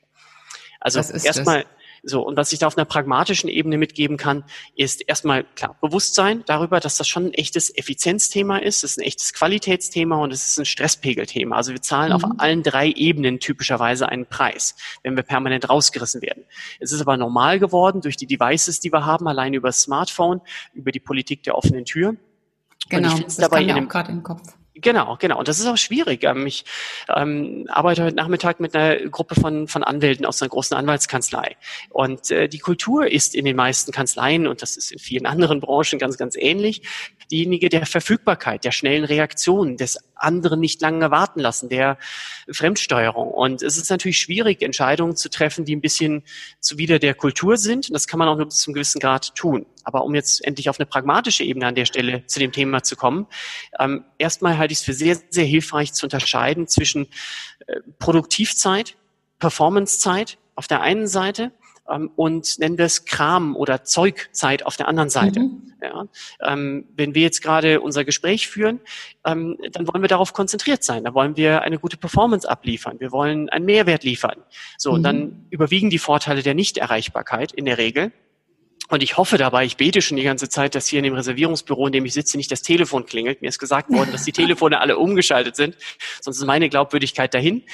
Also 0.80 0.98
erstmal 0.98 1.64
so, 2.04 2.26
und 2.26 2.36
was 2.36 2.52
ich 2.52 2.58
da 2.58 2.66
auf 2.66 2.76
einer 2.76 2.84
pragmatischen 2.84 3.48
Ebene 3.48 3.78
mitgeben 3.78 4.16
kann, 4.16 4.44
ist 4.74 5.02
erstmal 5.06 5.44
klar 5.44 5.76
Bewusstsein 5.80 6.42
darüber, 6.46 6.80
dass 6.80 6.96
das 6.96 7.06
schon 7.06 7.26
ein 7.26 7.34
echtes 7.34 7.70
Effizienzthema 7.76 8.58
ist, 8.58 8.82
es 8.82 8.92
ist 8.92 8.98
ein 8.98 9.04
echtes 9.04 9.32
Qualitätsthema 9.32 10.16
und 10.16 10.32
es 10.32 10.46
ist 10.48 10.58
ein 10.58 10.64
Stresspegelthema. 10.64 11.54
Also 11.54 11.72
wir 11.72 11.80
zahlen 11.80 12.08
mhm. 12.08 12.16
auf 12.16 12.24
allen 12.38 12.64
drei 12.64 12.90
Ebenen 12.90 13.38
typischerweise 13.38 14.08
einen 14.08 14.26
Preis, 14.26 14.74
wenn 15.04 15.14
wir 15.14 15.22
permanent 15.22 15.68
rausgerissen 15.68 16.22
werden. 16.22 16.44
Es 16.80 16.90
ist 16.90 17.00
aber 17.00 17.16
normal 17.16 17.60
geworden 17.60 18.00
durch 18.00 18.16
die 18.16 18.26
Devices, 18.26 18.80
die 18.80 18.92
wir 18.92 19.06
haben, 19.06 19.28
allein 19.28 19.54
über 19.54 19.68
das 19.68 19.82
Smartphone, 19.82 20.40
über 20.74 20.90
die 20.90 21.00
Politik 21.00 21.44
der 21.44 21.56
offenen 21.56 21.84
Tür. 21.84 22.16
Genau, 22.88 23.16
das 23.16 23.36
dabei 23.36 23.64
kam 23.64 23.76
mir 23.76 23.84
auch 23.84 23.88
gerade 23.88 24.10
im 24.10 24.24
Kopf. 24.24 24.42
Genau, 24.74 25.18
genau. 25.20 25.38
Und 25.38 25.48
das 25.48 25.60
ist 25.60 25.66
auch 25.66 25.76
schwierig. 25.76 26.24
Ähm, 26.24 26.46
ich 26.46 26.64
ähm, 27.14 27.66
arbeite 27.68 28.04
heute 28.04 28.16
Nachmittag 28.16 28.58
mit 28.58 28.74
einer 28.74 28.96
Gruppe 29.10 29.34
von, 29.34 29.68
von 29.68 29.84
Anwälten 29.84 30.24
aus 30.24 30.40
einer 30.40 30.48
großen 30.48 30.74
Anwaltskanzlei. 30.74 31.56
Und 31.90 32.30
äh, 32.30 32.48
die 32.48 32.58
Kultur 32.58 33.06
ist 33.06 33.34
in 33.34 33.44
den 33.44 33.54
meisten 33.54 33.92
Kanzleien, 33.92 34.46
und 34.46 34.62
das 34.62 34.78
ist 34.78 34.90
in 34.90 34.98
vielen 34.98 35.26
anderen 35.26 35.60
Branchen 35.60 35.98
ganz, 35.98 36.16
ganz 36.16 36.36
ähnlich, 36.36 36.82
diejenige 37.30 37.68
der 37.68 37.84
Verfügbarkeit, 37.84 38.64
der 38.64 38.72
schnellen 38.72 39.04
Reaktion, 39.04 39.76
des 39.76 39.98
anderen 40.14 40.60
nicht 40.60 40.80
lange 40.80 41.10
warten 41.10 41.40
lassen, 41.40 41.68
der 41.68 41.98
Fremdsteuerung. 42.50 43.28
Und 43.28 43.62
es 43.62 43.76
ist 43.76 43.90
natürlich 43.90 44.18
schwierig, 44.18 44.62
Entscheidungen 44.62 45.16
zu 45.16 45.28
treffen, 45.28 45.66
die 45.66 45.76
ein 45.76 45.82
bisschen 45.82 46.22
zuwider 46.60 46.98
der 46.98 47.14
Kultur 47.14 47.58
sind. 47.58 47.90
Und 47.90 47.94
das 47.94 48.06
kann 48.06 48.18
man 48.18 48.28
auch 48.28 48.36
nur 48.36 48.46
bis 48.46 48.58
zum 48.58 48.72
gewissen 48.72 49.00
Grad 49.00 49.34
tun. 49.34 49.66
Aber 49.84 50.04
um 50.04 50.14
jetzt 50.14 50.44
endlich 50.44 50.68
auf 50.68 50.78
eine 50.78 50.86
pragmatische 50.86 51.44
Ebene 51.44 51.66
an 51.66 51.74
der 51.74 51.86
Stelle 51.86 52.26
zu 52.26 52.38
dem 52.38 52.52
Thema 52.52 52.82
zu 52.82 52.96
kommen, 52.96 53.26
ähm, 53.78 54.04
erstmal 54.18 54.58
halte 54.58 54.72
ich 54.72 54.78
es 54.78 54.84
für 54.84 54.94
sehr, 54.94 55.16
sehr 55.30 55.44
hilfreich 55.44 55.92
zu 55.92 56.06
unterscheiden 56.06 56.66
zwischen 56.68 57.06
äh, 57.66 57.80
Produktivzeit, 57.98 58.96
Performancezeit 59.38 60.38
auf 60.54 60.66
der 60.66 60.80
einen 60.82 61.06
Seite 61.06 61.52
ähm, 61.90 62.10
und 62.16 62.58
nennen 62.58 62.78
wir 62.78 62.84
es 62.84 63.04
Kram 63.04 63.56
oder 63.56 63.84
Zeugzeit 63.84 64.64
auf 64.66 64.76
der 64.76 64.88
anderen 64.88 65.10
Seite. 65.10 65.40
Mhm. 65.40 65.72
Ja, 65.82 66.06
ähm, 66.40 66.86
wenn 66.94 67.14
wir 67.14 67.22
jetzt 67.22 67.42
gerade 67.42 67.80
unser 67.80 68.04
Gespräch 68.04 68.46
führen, 68.46 68.80
ähm, 69.26 69.58
dann 69.72 69.88
wollen 69.88 70.00
wir 70.00 70.08
darauf 70.08 70.32
konzentriert 70.32 70.84
sein. 70.84 71.02
Da 71.02 71.12
wollen 71.12 71.36
wir 71.36 71.62
eine 71.62 71.80
gute 71.80 71.96
Performance 71.96 72.48
abliefern. 72.48 73.00
Wir 73.00 73.10
wollen 73.10 73.48
einen 73.48 73.64
Mehrwert 73.64 74.04
liefern. 74.04 74.36
So, 74.78 74.90
mhm. 74.90 74.96
und 74.96 75.02
dann 75.02 75.46
überwiegen 75.50 75.90
die 75.90 75.98
Vorteile 75.98 76.42
der 76.42 76.54
Nichterreichbarkeit 76.54 77.50
in 77.50 77.64
der 77.64 77.78
Regel. 77.78 78.12
Und 78.88 79.02
ich 79.02 79.16
hoffe 79.16 79.38
dabei, 79.38 79.64
ich 79.64 79.76
bete 79.76 80.02
schon 80.02 80.16
die 80.16 80.22
ganze 80.22 80.48
Zeit, 80.48 80.74
dass 80.74 80.86
hier 80.86 80.98
in 80.98 81.04
dem 81.04 81.14
Reservierungsbüro, 81.14 81.86
in 81.86 81.92
dem 81.92 82.04
ich 82.04 82.12
sitze, 82.12 82.36
nicht 82.36 82.50
das 82.50 82.62
Telefon 82.62 83.06
klingelt. 83.06 83.40
Mir 83.40 83.48
ist 83.48 83.58
gesagt 83.58 83.90
worden, 83.90 84.12
dass 84.12 84.24
die 84.24 84.32
Telefone 84.32 84.80
alle 84.80 84.98
umgeschaltet 84.98 85.56
sind. 85.56 85.76
Sonst 86.20 86.38
ist 86.38 86.44
meine 86.44 86.68
Glaubwürdigkeit 86.68 87.32
dahin. 87.32 87.64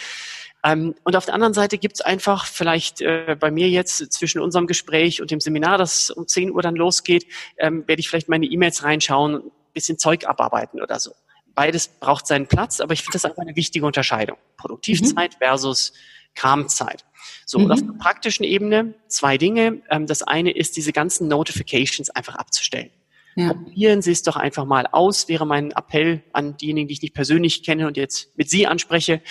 Ähm, 0.64 0.94
und 1.05 1.16
auf 1.16 1.25
der 1.25 1.35
anderen 1.35 1.55
Seite 1.55 1.79
gibt 1.79 1.97
es 1.97 2.01
einfach 2.01 2.47
vielleicht 2.47 3.01
äh, 3.01 3.37
bei 3.38 3.51
mir 3.51 3.68
jetzt 3.68 4.12
zwischen 4.12 4.40
unserem 4.40 4.66
Gespräch 4.66 5.21
und 5.23 5.31
dem 5.31 5.40
Seminar, 5.40 5.79
das 5.79 6.11
um 6.11 6.27
10 6.27 6.51
Uhr 6.51 6.62
dann 6.62 6.75
losgeht, 6.75 7.27
ähm, 7.59 7.87
werde 7.87 8.01
ich 8.01 8.09
vielleicht 8.09 8.29
meine 8.29 8.47
E-Mails 8.47 8.83
reinschauen, 8.83 9.37
ein 9.37 9.51
bisschen 9.73 9.99
Zeug 9.99 10.27
abarbeiten 10.27 10.83
oder 10.83 10.99
so. 10.99 11.12
Beides 11.55 11.88
braucht 11.88 12.27
seinen 12.27 12.47
Platz, 12.47 12.81
aber 12.81 12.92
ich 12.92 13.03
finde 13.03 13.14
das 13.14 13.25
einfach 13.25 13.42
eine 13.42 13.57
wichtige 13.57 13.87
Unterscheidung. 13.87 14.37
Produktivzeit 14.57 15.35
mhm. 15.35 15.38
versus 15.38 15.92
Kramzeit. 16.35 17.05
So, 17.46 17.59
mhm. 17.59 17.64
und 17.64 17.72
auf 17.72 17.83
der 17.83 17.92
praktischen 17.92 18.44
Ebene 18.44 18.94
zwei 19.09 19.38
Dinge. 19.38 19.83
Ähm, 19.90 20.07
das 20.07 20.22
eine 20.22 20.50
ist, 20.50 20.76
diese 20.76 20.92
ganzen 20.92 21.28
Notifications 21.28 22.11
einfach 22.11 22.37
abzustellen. 22.37 22.90
Ja. 23.37 23.52
Probieren 23.52 24.02
Sie 24.02 24.11
es 24.11 24.24
doch 24.24 24.37
einfach 24.37 24.64
mal 24.64 24.87
aus, 24.90 25.28
wäre 25.28 25.46
mein 25.46 25.70
Appell 25.70 26.22
an 26.33 26.57
diejenigen, 26.57 26.88
die 26.88 26.94
ich 26.94 27.02
nicht 27.02 27.14
persönlich 27.14 27.62
kenne 27.62 27.87
und 27.87 27.96
jetzt 27.96 28.37
mit 28.37 28.50
Sie 28.50 28.66
anspreche. 28.66 29.22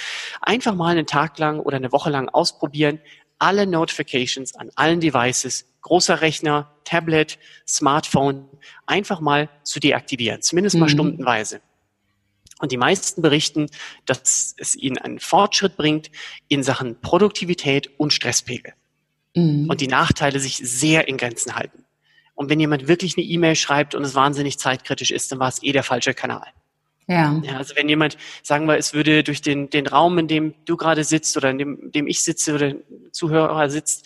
Einfach 0.41 0.76
mal 0.76 0.91
einen 0.91 1.06
Tag 1.06 1.38
lang 1.39 1.60
oder 1.60 1.76
eine 1.76 1.91
Woche 1.91 2.10
lang 2.10 2.30
ausprobieren, 2.30 3.00
alle 3.38 3.67
Notifications 3.67 4.56
an 4.56 4.71
allen 4.76 5.02
Devices, 5.02 5.65
großer 5.82 6.21
Rechner, 6.21 6.71
Tablet, 6.86 7.38
Smartphone, 7.67 8.45
einfach 8.86 9.19
mal 9.19 9.50
zu 9.63 9.80
deaktivieren, 9.80 10.41
zumindest 10.41 10.78
mal 10.78 10.86
mhm. 10.86 10.91
stundenweise. 10.91 11.62
Und 12.60 12.72
die 12.72 12.78
meisten 12.78 13.22
berichten, 13.22 13.67
dass 14.06 14.56
es 14.58 14.76
ihnen 14.76 14.98
einen 14.98 15.20
Fortschritt 15.20 15.78
bringt 15.78 16.10
in 16.48 16.63
Sachen 16.63 17.00
Produktivität 17.00 17.91
und 17.98 18.13
Stresspegel. 18.13 18.74
Mhm. 19.36 19.70
Und 19.70 19.82
die 19.82 19.88
Nachteile 19.88 20.39
sich 20.39 20.58
sehr 20.58 21.08
in 21.08 21.17
Grenzen 21.17 21.56
halten. 21.56 21.86
Und 22.34 22.50
wenn 22.50 22.60
jemand 22.60 22.88
wirklich 22.88 23.17
eine 23.17 23.26
E-Mail 23.26 23.56
schreibt 23.56 23.96
und 23.96 24.04
es 24.04 24.15
wahnsinnig 24.15 24.60
zeitkritisch 24.60 25.12
ist, 25.12 25.32
dann 25.32 25.39
war 25.39 25.50
es 25.50 25.62
eh 25.63 25.72
der 25.72 25.84
falsche 25.84 26.13
Kanal. 26.13 26.46
Ja. 27.08 27.41
ja. 27.43 27.58
Also 27.58 27.76
wenn 27.76 27.88
jemand, 27.88 28.17
sagen 28.43 28.67
wir, 28.67 28.78
es 28.78 28.93
würde 28.93 29.24
durch 29.24 29.41
den, 29.41 29.70
den 29.70 29.88
Raum, 29.88 30.17
in 30.17 30.28
dem 30.28 30.54
du 30.65 30.76
gerade 30.76 31.04
sitzt 31.04 31.38
oder 31.38 31.50
in 31.50 31.58
dem, 31.58 31.91
dem 31.91 32.06
ich 32.06 32.24
sitze 32.24 32.54
oder 32.54 32.76
Zuhörer 33.12 33.70
sitzt, 33.70 34.06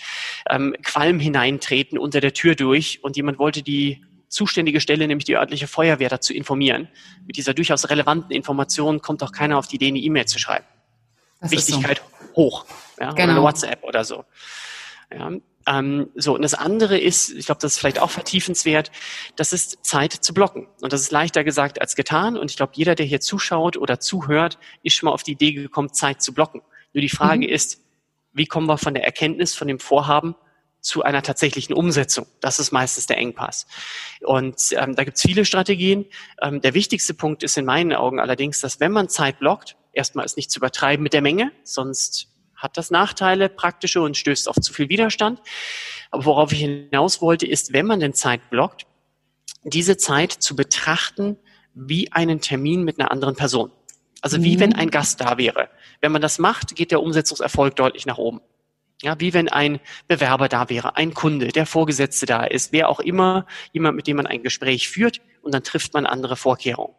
ähm, 0.50 0.76
Qualm 0.84 1.20
hineintreten 1.20 1.98
unter 1.98 2.22
der 2.22 2.34
Tür 2.34 2.56
durch 2.56 3.04
und 3.04 3.18
jemand 3.18 3.40
wollte 3.40 3.64
die 3.64 4.02
zuständige 4.32 4.80
Stelle, 4.80 5.08
nämlich 5.08 5.26
die 5.26 5.36
örtliche 5.36 5.68
Feuerwehr, 5.68 6.10
dazu 6.10 6.34
informieren. 6.34 6.88
Mit 7.26 7.38
dieser 7.38 7.54
durchaus 7.54 7.90
relevanten 7.90 8.32
Information 8.32 9.02
kommt 9.02 9.22
auch 9.24 9.32
keiner 9.32 9.58
auf 9.58 9.68
die 9.68 9.76
Idee, 9.76 9.90
eine 9.90 10.00
E-Mail 10.00 10.26
zu 10.26 10.40
schreiben. 10.40 10.66
Das 11.40 11.52
Wichtigkeit 11.52 12.02
so. 12.30 12.36
hoch. 12.36 12.66
Ja, 13.00 13.12
genau. 13.12 13.24
Oder 13.24 13.32
eine 13.32 13.42
WhatsApp 13.42 13.84
oder 13.84 14.04
so. 14.04 14.26
Ja, 15.14 15.32
ähm, 15.68 16.10
so, 16.16 16.34
und 16.34 16.42
das 16.42 16.54
andere 16.54 16.98
ist, 16.98 17.30
ich 17.30 17.46
glaube, 17.46 17.62
das 17.62 17.74
ist 17.74 17.80
vielleicht 17.80 18.00
auch 18.00 18.10
vertiefenswert, 18.10 18.92
das 19.36 19.54
ist 19.54 19.86
Zeit 19.86 20.14
zu 20.14 20.34
blocken. 20.34 20.68
Und 20.82 20.94
das 20.94 21.02
ist 21.02 21.12
leichter 21.12 21.44
gesagt 21.44 21.82
als 21.82 21.96
getan. 21.96 22.38
Und 22.38 22.50
ich 22.50 22.58
glaube, 22.58 22.74
jeder, 22.76 22.96
der 22.96 23.06
hier 23.06 23.20
zuschaut 23.20 23.78
oder 23.78 24.00
zuhört, 24.00 24.58
ist 24.84 24.96
schon 24.96 25.08
mal 25.08 25.14
auf 25.14 25.24
die 25.24 25.34
Idee 25.34 25.54
gekommen, 25.54 25.94
Zeit 25.94 26.22
zu 26.22 26.34
blocken. 26.34 26.62
Nur 26.94 27.02
die 27.02 27.10
Frage 27.10 27.48
mhm. 27.48 27.54
ist, 27.54 27.82
wie 28.34 28.46
kommen 28.46 28.68
wir 28.68 28.78
von 28.78 28.94
der 28.94 29.04
Erkenntnis, 29.04 29.56
von 29.56 29.68
dem 29.68 29.80
Vorhaben 29.80 30.36
zu 30.82 31.04
einer 31.04 31.22
tatsächlichen 31.22 31.74
Umsetzung. 31.74 32.26
Das 32.42 32.60
ist 32.60 32.72
meistens 32.72 33.06
der 33.06 33.18
Engpass. 33.18 33.68
Und 34.22 34.58
ähm, 34.72 34.96
da 34.96 35.04
gibt 35.04 35.18
es 35.18 35.24
viele 35.24 35.46
Strategien. 35.46 36.06
Ähm, 36.42 36.60
der 36.62 36.74
wichtigste 36.74 37.14
Punkt 37.14 37.44
ist 37.44 37.58
in 37.58 37.66
meinen 37.66 37.94
Augen 37.94 38.20
allerdings, 38.20 38.60
dass 38.60 38.80
wenn 38.80 38.92
man 38.92 39.08
Zeit 39.08 39.40
blockt, 39.40 39.78
erstmal 39.94 40.26
ist 40.26 40.38
nicht 40.38 40.52
zu 40.52 40.60
übertreiben 40.60 41.04
mit 41.04 41.14
der 41.14 41.22
Menge, 41.22 41.52
sonst 41.64 42.28
hat 42.56 42.78
das 42.78 42.92
Nachteile, 42.92 43.50
praktische 43.50 44.02
und 44.02 44.18
stößt 44.18 44.48
auf 44.48 44.56
zu 44.58 44.74
viel 44.74 44.90
Widerstand. 44.90 45.42
Aber 46.12 46.26
worauf 46.26 46.52
ich 46.52 46.60
hinaus 46.60 47.22
wollte, 47.22 47.48
ist, 47.48 47.74
wenn 47.74 47.86
man 47.86 48.00
denn 48.00 48.14
Zeit 48.14 48.50
blockt, 48.50 48.86
diese 49.64 49.98
Zeit 49.98 50.32
zu 50.32 50.56
betrachten 50.56 51.38
wie 51.74 52.12
einen 52.12 52.42
Termin 52.42 52.84
mit 52.84 53.00
einer 53.00 53.12
anderen 53.12 53.36
Person. 53.36 53.72
Also 54.22 54.38
mhm. 54.38 54.44
wie 54.44 54.60
wenn 54.60 54.76
ein 54.76 54.92
Gast 54.92 55.22
da 55.22 55.38
wäre. 55.38 55.70
Wenn 56.00 56.12
man 56.12 56.22
das 56.22 56.40
macht, 56.40 56.76
geht 56.76 56.92
der 56.92 57.02
Umsetzungserfolg 57.02 57.76
deutlich 57.76 58.06
nach 58.06 58.18
oben. 58.18 58.42
Ja, 59.04 59.20
wie 59.20 59.34
wenn 59.34 59.50
ein 59.50 59.80
Bewerber 60.08 60.48
da 60.48 60.70
wäre, 60.70 60.96
ein 60.96 61.14
Kunde, 61.16 61.48
der 61.48 61.66
Vorgesetzte 61.66 62.28
da 62.28 62.44
ist, 62.44 62.72
wer 62.72 62.88
auch 62.88 63.00
immer, 63.00 63.48
jemand, 63.74 63.96
mit 63.96 64.06
dem 64.06 64.18
man 64.18 64.28
ein 64.28 64.44
Gespräch 64.44 64.90
führt 64.90 65.22
und 65.42 65.54
dann 65.54 65.64
trifft 65.64 65.94
man 65.94 66.06
andere 66.06 66.36
Vorkehrungen. 66.36 66.96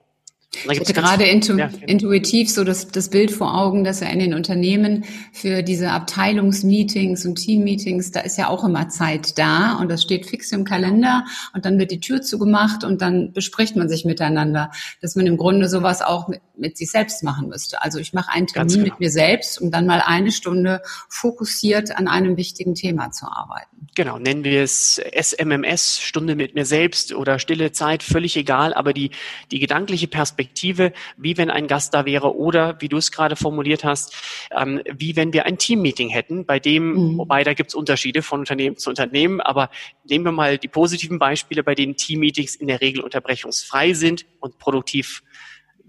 Ich 0.54 0.80
hatte 0.80 0.92
gerade 0.92 1.24
intu 1.24 1.56
ja, 1.56 1.70
intuitiv 1.86 2.50
so 2.50 2.62
das, 2.62 2.88
das 2.88 3.08
Bild 3.08 3.30
vor 3.30 3.58
Augen, 3.58 3.84
dass 3.84 4.02
er 4.02 4.10
in 4.10 4.18
den 4.18 4.34
Unternehmen 4.34 5.04
für 5.32 5.62
diese 5.62 5.90
Abteilungsmeetings 5.90 7.24
und 7.24 7.36
Teammeetings, 7.36 8.10
da 8.10 8.20
ist 8.20 8.36
ja 8.36 8.48
auch 8.48 8.62
immer 8.62 8.90
Zeit 8.90 9.38
da 9.38 9.78
und 9.80 9.90
das 9.90 10.02
steht 10.02 10.26
fix 10.26 10.52
im 10.52 10.64
Kalender 10.64 11.24
und 11.54 11.64
dann 11.64 11.78
wird 11.78 11.90
die 11.90 12.00
Tür 12.00 12.20
zugemacht 12.20 12.84
und 12.84 13.00
dann 13.00 13.32
bespricht 13.32 13.76
man 13.76 13.88
sich 13.88 14.04
miteinander, 14.04 14.70
dass 15.00 15.16
man 15.16 15.26
im 15.26 15.38
Grunde 15.38 15.70
sowas 15.70 16.02
auch 16.02 16.28
mit, 16.28 16.42
mit 16.54 16.76
sich 16.76 16.90
selbst 16.90 17.22
machen 17.22 17.48
müsste. 17.48 17.80
Also 17.80 17.98
ich 17.98 18.12
mache 18.12 18.30
einen 18.30 18.46
Termin 18.46 18.74
genau. 18.74 18.84
mit 18.84 19.00
mir 19.00 19.10
selbst, 19.10 19.58
um 19.58 19.70
dann 19.70 19.86
mal 19.86 20.02
eine 20.04 20.32
Stunde 20.32 20.82
fokussiert 21.08 21.96
an 21.96 22.08
einem 22.08 22.36
wichtigen 22.36 22.74
Thema 22.74 23.10
zu 23.10 23.26
arbeiten. 23.26 23.88
Genau, 23.94 24.18
nennen 24.18 24.44
wir 24.44 24.62
es 24.62 25.00
SMMS, 25.18 26.00
Stunde 26.00 26.34
mit 26.34 26.54
mir 26.54 26.64
selbst 26.64 27.12
oder 27.12 27.38
stille 27.38 27.72
Zeit, 27.72 28.02
völlig 28.02 28.36
egal, 28.36 28.72
aber 28.72 28.94
die, 28.94 29.10
die 29.50 29.58
gedankliche 29.58 30.08
Perspektive, 30.08 30.41
wie 30.44 31.36
wenn 31.36 31.50
ein 31.50 31.66
Gast 31.66 31.94
da 31.94 32.04
wäre 32.04 32.36
oder, 32.36 32.80
wie 32.80 32.88
du 32.88 32.96
es 32.96 33.12
gerade 33.12 33.36
formuliert 33.36 33.84
hast, 33.84 34.14
ähm, 34.50 34.80
wie 34.92 35.16
wenn 35.16 35.32
wir 35.32 35.46
ein 35.46 35.58
Teammeeting 35.58 36.08
hätten, 36.08 36.44
bei 36.46 36.58
dem, 36.58 36.92
mhm. 36.92 37.18
wobei 37.18 37.44
da 37.44 37.54
gibt 37.54 37.70
es 37.70 37.74
Unterschiede 37.74 38.22
von 38.22 38.40
Unternehmen 38.40 38.76
zu 38.76 38.90
Unternehmen, 38.90 39.40
aber 39.40 39.70
nehmen 40.04 40.24
wir 40.24 40.32
mal 40.32 40.58
die 40.58 40.68
positiven 40.68 41.18
Beispiele, 41.18 41.62
bei 41.62 41.74
denen 41.74 41.96
Teammeetings 41.96 42.54
in 42.54 42.68
der 42.68 42.80
Regel 42.80 43.02
unterbrechungsfrei 43.02 43.92
sind 43.94 44.26
und 44.40 44.58
produktiv 44.58 45.22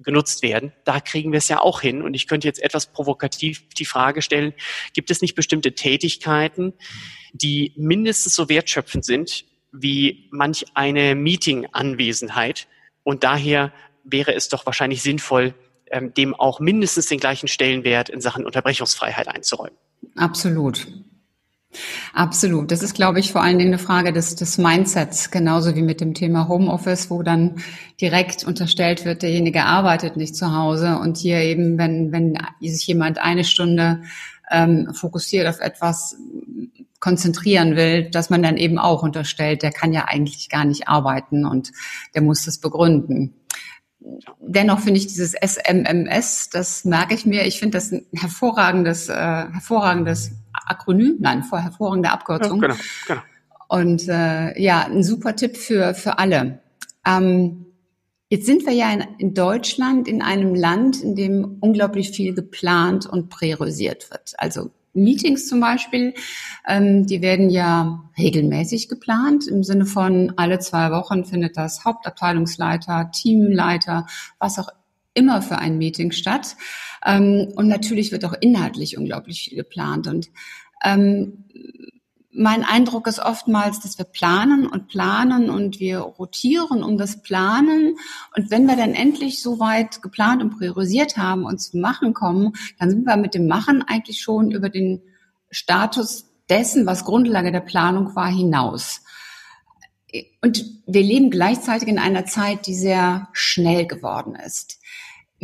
genutzt 0.02 0.44
werden. 0.44 0.74
Da 0.84 1.00
kriegen 1.00 1.32
wir 1.32 1.38
es 1.38 1.48
ja 1.48 1.60
auch 1.60 1.82
hin. 1.82 2.02
Und 2.02 2.14
ich 2.14 2.28
könnte 2.28 2.48
jetzt 2.48 2.62
etwas 2.62 2.92
provokativ 2.92 3.64
die 3.78 3.86
Frage 3.86 4.22
stellen, 4.22 4.54
gibt 4.94 5.12
es 5.12 5.22
nicht 5.22 5.36
bestimmte 5.36 5.74
Tätigkeiten, 5.74 6.74
die 7.32 7.74
mindestens 7.78 8.36
so 8.36 8.50
wertschöpfend 8.50 9.06
sind 9.06 9.46
wie 9.74 10.30
manch 10.32 10.66
eine 10.76 11.16
Meeting-Anwesenheit? 11.16 12.68
Und 13.04 13.24
daher 13.24 13.74
wäre 14.04 14.34
es 14.34 14.50
doch 14.50 14.66
wahrscheinlich 14.66 15.02
sinnvoll, 15.02 15.54
ähm, 15.92 16.14
dem 16.14 16.34
auch 16.34 16.60
mindestens 16.60 17.08
den 17.08 17.20
gleichen 17.20 17.48
Stellenwert 17.48 18.10
in 18.10 18.22
Sachen 18.22 18.46
Unterbrechungsfreiheit 18.46 19.28
einzuräumen. 19.28 19.78
Absolut. 20.16 20.88
Absolut. 22.14 22.72
Das 22.72 22.84
ist, 22.84 22.94
glaube 22.94 23.20
ich, 23.20 23.32
vor 23.32 23.42
allen 23.42 23.58
Dingen 23.58 23.74
eine 23.74 23.80
Frage 23.80 24.14
des, 24.14 24.36
des 24.36 24.58
Mindsets, 24.58 25.32
genauso 25.32 25.76
wie 25.76 25.82
mit 25.82 26.02
dem 26.02 26.14
Thema 26.14 26.48
Homeoffice, 26.48 27.10
wo 27.10 27.24
dann 27.24 27.56
direkt 28.00 28.44
unterstellt 28.44 29.06
wird, 29.06 29.24
derjenige 29.24 29.66
arbeitet 29.66 30.16
nicht 30.16 30.36
zu 30.36 30.56
Hause. 30.56 31.00
Und 31.00 31.18
hier 31.18 31.40
eben, 31.40 31.78
wenn, 31.78 32.12
wenn 32.12 32.38
sich 32.62 32.86
jemand 32.86 33.18
eine 33.18 33.44
Stunde 33.44 34.04
ähm, 34.52 34.94
fokussiert 34.94 35.48
auf 35.48 35.60
etwas 35.60 36.16
konzentrieren 37.00 37.76
will, 37.76 38.10
dass 38.10 38.30
man 38.30 38.42
dann 38.44 38.56
eben 38.56 38.78
auch 38.78 39.04
unterstellt, 39.04 39.62
der 39.62 39.72
kann 39.72 39.92
ja 39.92 40.06
eigentlich 40.06 40.50
gar 40.50 40.64
nicht 40.64 40.88
arbeiten 40.88 41.46
und 41.46 41.72
der 42.16 42.22
muss 42.22 42.46
das 42.46 42.60
begründen. 42.60 43.34
Dennoch 44.40 44.80
finde 44.80 45.00
ich 45.00 45.08
dieses 45.08 45.34
SMMS, 45.34 46.50
das 46.50 46.86
merke 46.86 47.14
ich 47.14 47.26
mir, 47.26 47.46
ich 47.46 47.60
finde 47.60 47.78
das 47.78 47.92
ein 47.92 48.06
hervorragendes, 48.14 49.10
äh, 49.10 49.14
hervorragendes 49.14 50.32
Akronym, 50.52 51.18
nein, 51.20 51.44
vor 51.44 51.60
hervorragende 51.60 52.12
Abkürzung. 52.12 52.62
Ja, 52.62 52.68
genau, 52.68 52.80
genau. 53.08 53.22
Und 53.70 54.08
äh, 54.08 54.62
ja, 54.62 54.86
ein 54.86 55.04
super 55.04 55.36
Tipp 55.36 55.58
für, 55.58 55.94
für 55.94 56.20
alle. 56.20 56.60
Ähm, 57.06 57.66
jetzt 58.30 58.46
sind 58.46 58.66
wir 58.66 58.74
ja 58.74 58.92
in, 58.92 59.04
in 59.18 59.34
Deutschland 59.34 60.08
in 60.08 60.22
einem 60.22 60.54
Land, 60.54 61.02
in 61.02 61.16
dem 61.16 61.58
unglaublich 61.60 62.12
viel 62.12 62.34
geplant 62.34 63.06
und 63.06 63.30
priorisiert 63.30 64.12
wird. 64.12 64.34
Also 64.38 64.72
Meetings 64.94 65.48
zum 65.48 65.60
Beispiel, 65.60 66.14
ähm, 66.68 67.06
die 67.06 67.22
werden 67.22 67.50
ja 67.50 68.04
regelmäßig 68.18 68.90
geplant. 68.90 69.48
Im 69.48 69.64
Sinne 69.64 69.86
von 69.86 70.34
alle 70.38 70.60
zwei 70.60 70.92
Wochen 70.92 71.26
findet 71.26 71.58
das 71.58 71.84
Hauptabteilungsleiter, 71.84 73.12
Teamleiter, 73.12 74.06
was 74.40 74.60
auch 74.60 74.70
immer 75.14 75.42
für 75.42 75.58
ein 75.58 75.78
Meeting 75.78 76.12
statt. 76.12 76.56
Ähm, 77.06 77.52
und 77.56 77.68
natürlich 77.68 78.12
wird 78.12 78.26
auch 78.26 78.36
inhaltlich 78.40 78.98
unglaublich 78.98 79.44
viel 79.44 79.58
geplant. 79.58 80.08
Und 80.08 80.30
ähm, 80.84 81.46
mein 82.36 82.64
Eindruck 82.64 83.08
ist 83.08 83.20
oftmals, 83.20 83.80
dass 83.80 83.98
wir 83.98 84.06
planen 84.06 84.68
und 84.68 84.88
planen 84.88 85.50
und 85.50 85.80
wir 85.80 86.00
rotieren 86.00 86.84
um 86.84 86.98
das 86.98 87.22
Planen. 87.22 87.98
Und 88.36 88.50
wenn 88.50 88.66
wir 88.66 88.76
dann 88.76 88.94
endlich 88.94 89.42
so 89.42 89.60
weit 89.60 90.02
geplant 90.02 90.42
und 90.42 90.58
priorisiert 90.58 91.18
haben 91.18 91.46
und 91.46 91.60
zum 91.60 91.82
Machen 91.82 92.14
kommen, 92.14 92.54
dann 92.80 92.90
sind 92.90 93.06
wir 93.06 93.18
mit 93.18 93.34
dem 93.34 93.48
Machen 93.48 93.84
eigentlich 93.84 94.22
schon 94.22 94.52
über 94.52 94.70
den 94.70 95.02
Status 95.52 96.26
dessen, 96.50 96.86
was 96.86 97.06
Grundlage 97.06 97.52
der 97.52 97.62
Planung 97.62 98.16
war, 98.16 98.30
hinaus. 98.30 99.02
Und 100.42 100.66
wir 100.86 101.02
leben 101.02 101.30
gleichzeitig 101.30 101.88
in 101.88 102.00
einer 102.00 102.26
Zeit, 102.26 102.68
die 102.68 102.76
sehr 102.76 103.30
schnell 103.34 103.88
geworden 103.88 104.36
ist. 104.36 104.80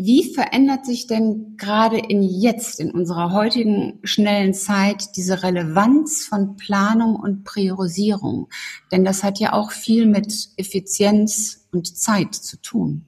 Wie 0.01 0.33
verändert 0.33 0.85
sich 0.85 1.07
denn 1.07 1.55
gerade 1.57 1.97
in 1.97 2.23
jetzt, 2.23 2.79
in 2.79 2.91
unserer 2.91 3.33
heutigen 3.33 3.99
schnellen 4.03 4.53
Zeit, 4.53 5.17
diese 5.17 5.43
Relevanz 5.43 6.25
von 6.25 6.55
Planung 6.55 7.15
und 7.15 7.43
Priorisierung? 7.43 8.47
Denn 8.93 9.03
das 9.03 9.23
hat 9.23 9.39
ja 9.39 9.53
auch 9.53 9.71
viel 9.71 10.05
mit 10.05 10.49
Effizienz 10.55 11.67
und 11.73 11.97
Zeit 11.97 12.33
zu 12.33 12.61
tun. 12.61 13.05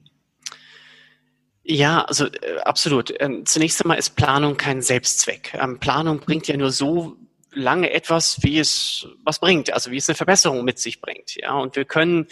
Ja, 1.64 2.02
also 2.02 2.26
äh, 2.26 2.58
absolut. 2.64 3.14
Ähm, 3.20 3.46
zunächst 3.46 3.82
einmal 3.82 3.98
ist 3.98 4.16
Planung 4.16 4.56
kein 4.56 4.82
Selbstzweck. 4.82 5.54
Ähm, 5.54 5.78
Planung 5.78 6.20
bringt 6.20 6.48
ja 6.48 6.56
nur 6.56 6.72
so 6.72 7.16
lange 7.54 7.90
etwas, 7.92 8.42
wie 8.42 8.58
es 8.58 9.06
was 9.24 9.38
bringt, 9.38 9.72
also 9.72 9.90
wie 9.90 9.96
es 9.96 10.08
eine 10.08 10.16
Verbesserung 10.16 10.64
mit 10.64 10.78
sich 10.78 11.00
bringt. 11.00 11.36
Ja, 11.36 11.54
und 11.54 11.76
wir 11.76 11.84
können 11.84 12.26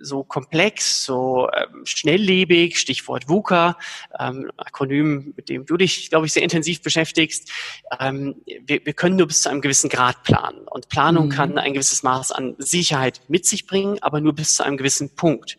so 0.00 0.22
komplex, 0.22 1.04
so 1.04 1.48
ähm, 1.54 1.84
schnelllebig, 1.84 2.78
Stichwort 2.78 3.28
VUCA, 3.28 3.76
ähm, 4.18 4.50
Akronym, 4.56 5.32
mit 5.36 5.48
dem 5.48 5.66
du 5.66 5.76
dich, 5.76 6.10
glaube 6.10 6.26
ich, 6.26 6.32
sehr 6.32 6.42
intensiv 6.42 6.82
beschäftigst. 6.82 7.50
Ähm, 7.98 8.36
wir, 8.64 8.84
wir 8.84 8.92
können 8.92 9.16
nur 9.16 9.26
bis 9.26 9.42
zu 9.42 9.50
einem 9.50 9.60
gewissen 9.60 9.90
Grad 9.90 10.22
planen. 10.22 10.66
Und 10.68 10.88
Planung 10.88 11.26
mhm. 11.26 11.30
kann 11.30 11.58
ein 11.58 11.72
gewisses 11.72 12.02
Maß 12.02 12.32
an 12.32 12.54
Sicherheit 12.58 13.20
mit 13.28 13.46
sich 13.46 13.66
bringen, 13.66 13.98
aber 14.02 14.20
nur 14.20 14.34
bis 14.34 14.56
zu 14.56 14.62
einem 14.62 14.76
gewissen 14.76 15.14
Punkt. 15.14 15.58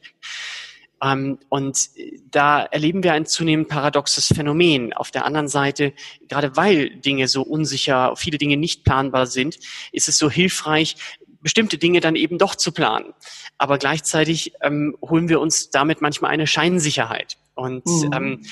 Ähm, 1.01 1.39
und 1.49 1.89
da 2.31 2.63
erleben 2.63 3.03
wir 3.03 3.13
ein 3.13 3.25
zunehmend 3.25 3.67
paradoxes 3.67 4.27
Phänomen. 4.27 4.93
Auf 4.93 5.11
der 5.11 5.25
anderen 5.25 5.47
Seite, 5.47 5.93
gerade 6.27 6.55
weil 6.55 6.89
Dinge 6.89 7.27
so 7.27 7.41
unsicher, 7.41 8.15
viele 8.15 8.37
Dinge 8.37 8.57
nicht 8.57 8.83
planbar 8.83 9.27
sind, 9.27 9.59
ist 9.91 10.09
es 10.09 10.17
so 10.17 10.29
hilfreich, 10.29 10.95
bestimmte 11.41 11.77
Dinge 11.77 11.99
dann 11.99 12.15
eben 12.15 12.37
doch 12.37 12.55
zu 12.55 12.71
planen. 12.71 13.13
Aber 13.57 13.77
gleichzeitig 13.77 14.53
ähm, 14.61 14.97
holen 15.01 15.29
wir 15.29 15.39
uns 15.39 15.69
damit 15.69 16.01
manchmal 16.01 16.31
eine 16.31 16.47
Scheinsicherheit. 16.47 17.37
Und 17.55 17.85
mhm. 17.85 18.11
ähm, 18.13 18.45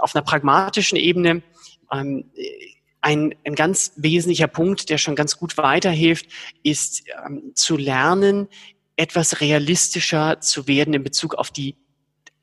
auf 0.00 0.14
einer 0.14 0.24
pragmatischen 0.24 0.98
Ebene 0.98 1.42
ähm, 1.92 2.30
ein, 3.00 3.34
ein 3.44 3.54
ganz 3.54 3.92
wesentlicher 3.96 4.46
Punkt, 4.46 4.88
der 4.88 4.98
schon 4.98 5.16
ganz 5.16 5.36
gut 5.36 5.56
weiterhilft, 5.58 6.26
ist 6.62 7.02
ähm, 7.26 7.52
zu 7.54 7.76
lernen, 7.76 8.48
etwas 9.02 9.40
realistischer 9.40 10.40
zu 10.40 10.68
werden 10.68 10.94
in 10.94 11.02
Bezug 11.02 11.34
auf 11.34 11.50
die 11.50 11.74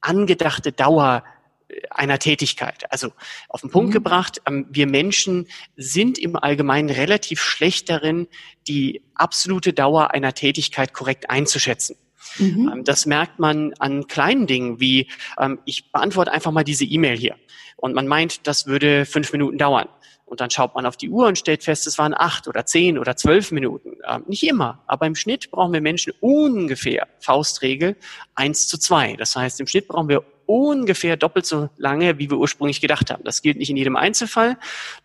angedachte 0.01 0.73
Dauer 0.73 1.23
äh, 1.69 1.81
einer 1.89 2.19
Tätigkeit. 2.19 2.91
Also 2.91 3.13
auf 3.47 3.61
den 3.61 3.69
Punkt 3.69 3.91
mhm. 3.91 3.93
gebracht, 3.93 4.41
ähm, 4.45 4.67
wir 4.69 4.85
Menschen 4.85 5.47
sind 5.77 6.17
im 6.17 6.35
Allgemeinen 6.35 6.89
relativ 6.89 7.41
schlecht 7.41 7.89
darin, 7.89 8.27
die 8.67 9.01
absolute 9.15 9.71
Dauer 9.71 10.11
einer 10.11 10.33
Tätigkeit 10.33 10.93
korrekt 10.93 11.29
einzuschätzen. 11.29 11.95
Mhm. 12.37 12.71
Ähm, 12.73 12.83
das 12.83 13.05
merkt 13.05 13.39
man 13.39 13.73
an 13.79 14.07
kleinen 14.07 14.47
Dingen 14.47 14.79
wie, 14.79 15.07
ähm, 15.37 15.59
ich 15.65 15.91
beantworte 15.91 16.31
einfach 16.31 16.51
mal 16.51 16.63
diese 16.63 16.85
E-Mail 16.85 17.17
hier. 17.17 17.35
Und 17.77 17.95
man 17.95 18.07
meint, 18.07 18.45
das 18.47 18.67
würde 18.67 19.05
fünf 19.05 19.31
Minuten 19.31 19.57
dauern. 19.57 19.87
Und 20.25 20.41
dann 20.41 20.51
schaut 20.51 20.75
man 20.75 20.85
auf 20.85 20.95
die 20.95 21.09
Uhr 21.09 21.27
und 21.27 21.39
stellt 21.39 21.63
fest, 21.63 21.87
es 21.87 21.97
waren 21.97 22.13
acht 22.13 22.47
oder 22.47 22.65
zehn 22.65 22.99
oder 22.99 23.15
zwölf 23.15 23.51
Minuten. 23.51 23.93
Ähm, 24.07 24.25
nicht 24.27 24.43
immer, 24.43 24.83
aber 24.85 25.07
im 25.07 25.15
Schnitt 25.15 25.49
brauchen 25.49 25.73
wir 25.73 25.81
Menschen 25.81 26.13
ungefähr, 26.19 27.07
Faustregel, 27.19 27.95
eins 28.35 28.67
zu 28.67 28.77
zwei. 28.77 29.15
Das 29.15 29.35
heißt, 29.35 29.59
im 29.59 29.65
Schnitt 29.65 29.87
brauchen 29.87 30.07
wir 30.07 30.23
ungefähr 30.49 31.15
doppelt 31.15 31.45
so 31.45 31.69
lange, 31.77 32.17
wie 32.17 32.31
wir 32.31 32.39
ursprünglich 32.39 32.81
gedacht 32.81 33.11
haben. 33.11 33.23
Das 33.23 33.43
gilt 33.43 33.57
nicht 33.57 33.69
in 33.69 33.77
jedem 33.77 33.95
Einzelfall, 33.95 34.57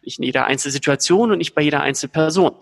nicht 0.03 0.19
in 0.19 0.25
jeder 0.25 0.47
Einzelsituation 0.47 1.31
und 1.33 1.37
nicht 1.37 1.55
bei 1.55 1.61
jeder 1.61 1.83
Einzelperson. 1.83 2.55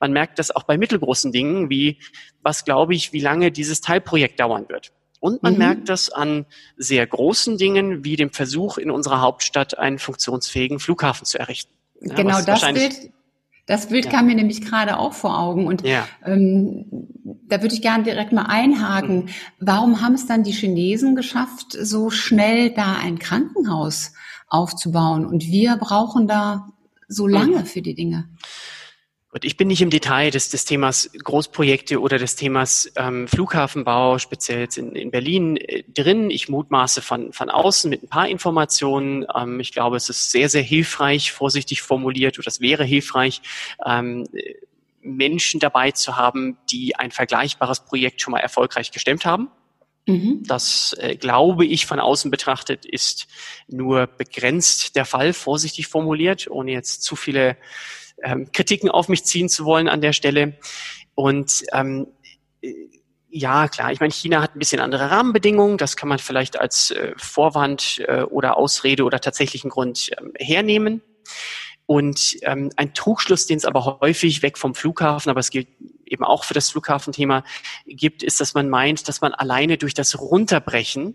Man 0.00 0.12
merkt 0.12 0.40
das 0.40 0.50
auch 0.50 0.64
bei 0.64 0.76
mittelgroßen 0.76 1.30
Dingen, 1.30 1.70
wie, 1.70 1.98
was 2.42 2.64
glaube 2.64 2.96
ich, 2.96 3.12
wie 3.12 3.20
lange 3.20 3.52
dieses 3.52 3.80
Teilprojekt 3.80 4.40
dauern 4.40 4.68
wird. 4.68 4.92
Und 5.20 5.44
man 5.44 5.52
mhm. 5.52 5.58
merkt 5.60 5.88
das 5.88 6.10
an 6.10 6.46
sehr 6.76 7.06
großen 7.06 7.58
Dingen, 7.58 8.04
wie 8.04 8.16
dem 8.16 8.32
Versuch, 8.32 8.76
in 8.76 8.90
unserer 8.90 9.20
Hauptstadt 9.20 9.78
einen 9.78 10.00
funktionsfähigen 10.00 10.80
Flughafen 10.80 11.26
zu 11.26 11.38
errichten. 11.38 11.72
Ja, 12.00 12.14
genau 12.14 12.42
das 12.42 12.60
Bild, 12.72 13.12
das 13.66 13.88
Bild 13.88 14.06
ja. 14.06 14.12
kam 14.12 14.26
mir 14.26 14.34
nämlich 14.36 14.62
gerade 14.62 14.98
auch 14.98 15.12
vor 15.12 15.38
Augen. 15.38 15.66
Und 15.66 15.82
ja. 15.82 16.06
ähm, 16.24 16.86
da 17.48 17.62
würde 17.62 17.74
ich 17.74 17.82
gerne 17.82 18.04
direkt 18.04 18.32
mal 18.32 18.46
einhaken. 18.46 19.24
Mhm. 19.24 19.28
Warum 19.58 20.00
haben 20.00 20.14
es 20.14 20.26
dann 20.26 20.44
die 20.44 20.52
Chinesen 20.52 21.16
geschafft, 21.16 21.72
so 21.72 22.10
schnell 22.10 22.70
da 22.70 22.96
ein 22.96 23.18
Krankenhaus 23.18 24.12
aufzubauen? 24.48 25.26
Und 25.26 25.44
wir 25.46 25.76
brauchen 25.76 26.28
da 26.28 26.68
so 27.08 27.26
lange 27.26 27.58
mhm. 27.58 27.66
für 27.66 27.82
die 27.82 27.94
Dinge. 27.94 28.28
Und 29.36 29.44
ich 29.44 29.58
bin 29.58 29.68
nicht 29.68 29.82
im 29.82 29.90
Detail 29.90 30.30
des, 30.30 30.48
des 30.48 30.64
Themas 30.64 31.10
Großprojekte 31.12 32.00
oder 32.00 32.16
des 32.16 32.36
Themas 32.36 32.90
ähm, 32.96 33.28
Flughafenbau, 33.28 34.16
speziell 34.16 34.60
jetzt 34.60 34.78
in, 34.78 34.92
in 34.92 35.10
Berlin, 35.10 35.58
äh, 35.58 35.82
drin. 35.86 36.30
Ich 36.30 36.48
mutmaße 36.48 37.02
von, 37.02 37.34
von 37.34 37.50
außen 37.50 37.90
mit 37.90 38.02
ein 38.02 38.08
paar 38.08 38.28
Informationen. 38.28 39.26
Ähm, 39.36 39.60
ich 39.60 39.72
glaube, 39.72 39.98
es 39.98 40.08
ist 40.08 40.30
sehr, 40.30 40.48
sehr 40.48 40.62
hilfreich, 40.62 41.32
vorsichtig 41.32 41.82
formuliert, 41.82 42.38
oder 42.38 42.48
es 42.48 42.62
wäre 42.62 42.84
hilfreich, 42.84 43.42
ähm, 43.84 44.26
Menschen 45.02 45.60
dabei 45.60 45.90
zu 45.90 46.16
haben, 46.16 46.56
die 46.70 46.96
ein 46.96 47.10
vergleichbares 47.10 47.80
Projekt 47.80 48.22
schon 48.22 48.32
mal 48.32 48.40
erfolgreich 48.40 48.90
gestemmt 48.90 49.26
haben. 49.26 49.50
Mhm. 50.06 50.44
Das 50.46 50.96
äh, 50.98 51.14
glaube 51.14 51.66
ich 51.66 51.84
von 51.84 52.00
außen 52.00 52.30
betrachtet 52.30 52.86
ist 52.86 53.26
nur 53.68 54.06
begrenzt 54.06 54.96
der 54.96 55.04
Fall, 55.04 55.34
vorsichtig 55.34 55.88
formuliert, 55.88 56.48
ohne 56.48 56.72
jetzt 56.72 57.02
zu 57.02 57.16
viele 57.16 57.58
ähm, 58.22 58.50
Kritiken 58.52 58.90
auf 58.90 59.08
mich 59.08 59.24
ziehen 59.24 59.48
zu 59.48 59.64
wollen 59.64 59.88
an 59.88 60.00
der 60.00 60.12
Stelle. 60.12 60.58
Und 61.14 61.64
ähm, 61.72 62.06
ja, 63.28 63.68
klar, 63.68 63.92
ich 63.92 64.00
meine, 64.00 64.12
China 64.12 64.40
hat 64.40 64.56
ein 64.56 64.58
bisschen 64.58 64.80
andere 64.80 65.10
Rahmenbedingungen. 65.10 65.78
Das 65.78 65.96
kann 65.96 66.08
man 66.08 66.18
vielleicht 66.18 66.58
als 66.58 66.90
äh, 66.90 67.12
Vorwand 67.16 68.02
äh, 68.06 68.22
oder 68.22 68.56
Ausrede 68.56 69.04
oder 69.04 69.20
tatsächlichen 69.20 69.70
Grund 69.70 70.10
ähm, 70.18 70.32
hernehmen. 70.38 71.02
Und 71.84 72.38
ähm, 72.42 72.70
ein 72.76 72.94
Trugschluss, 72.94 73.46
den 73.46 73.58
es 73.58 73.64
aber 73.64 73.98
häufig 74.00 74.42
weg 74.42 74.58
vom 74.58 74.74
Flughafen, 74.74 75.30
aber 75.30 75.40
es 75.40 75.50
gilt 75.50 75.68
eben 76.04 76.24
auch 76.24 76.44
für 76.44 76.54
das 76.54 76.70
Flughafenthema 76.70 77.44
gibt, 77.86 78.22
ist, 78.22 78.40
dass 78.40 78.54
man 78.54 78.68
meint, 78.68 79.06
dass 79.08 79.20
man 79.20 79.34
alleine 79.34 79.76
durch 79.76 79.94
das 79.94 80.18
Runterbrechen 80.18 81.14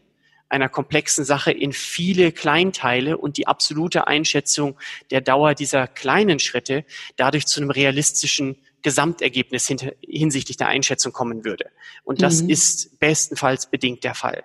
einer 0.52 0.70
komplexen 0.70 1.24
Sache 1.24 1.52
in 1.52 1.72
viele 1.72 2.32
Kleinteile 2.32 3.18
und 3.18 3.38
die 3.38 3.48
absolute 3.48 4.08
Einschätzung 4.08 4.78
der 5.10 5.22
Dauer 5.22 5.56
dieser 5.56 5.88
kleinen 5.88 6.40
Schritte 6.40 6.86
dadurch 7.16 7.48
zu 7.48 7.62
einem 7.62 7.72
realistischen 7.72 8.58
Gesamtergebnis 8.82 9.72
hinsichtlich 10.02 10.58
der 10.58 10.68
Einschätzung 10.68 11.14
kommen 11.14 11.46
würde. 11.46 11.70
Und 12.04 12.22
das 12.22 12.42
mhm. 12.42 12.50
ist 12.50 13.00
bestenfalls 13.00 13.70
bedingt 13.70 14.04
der 14.04 14.16
Fall, 14.16 14.44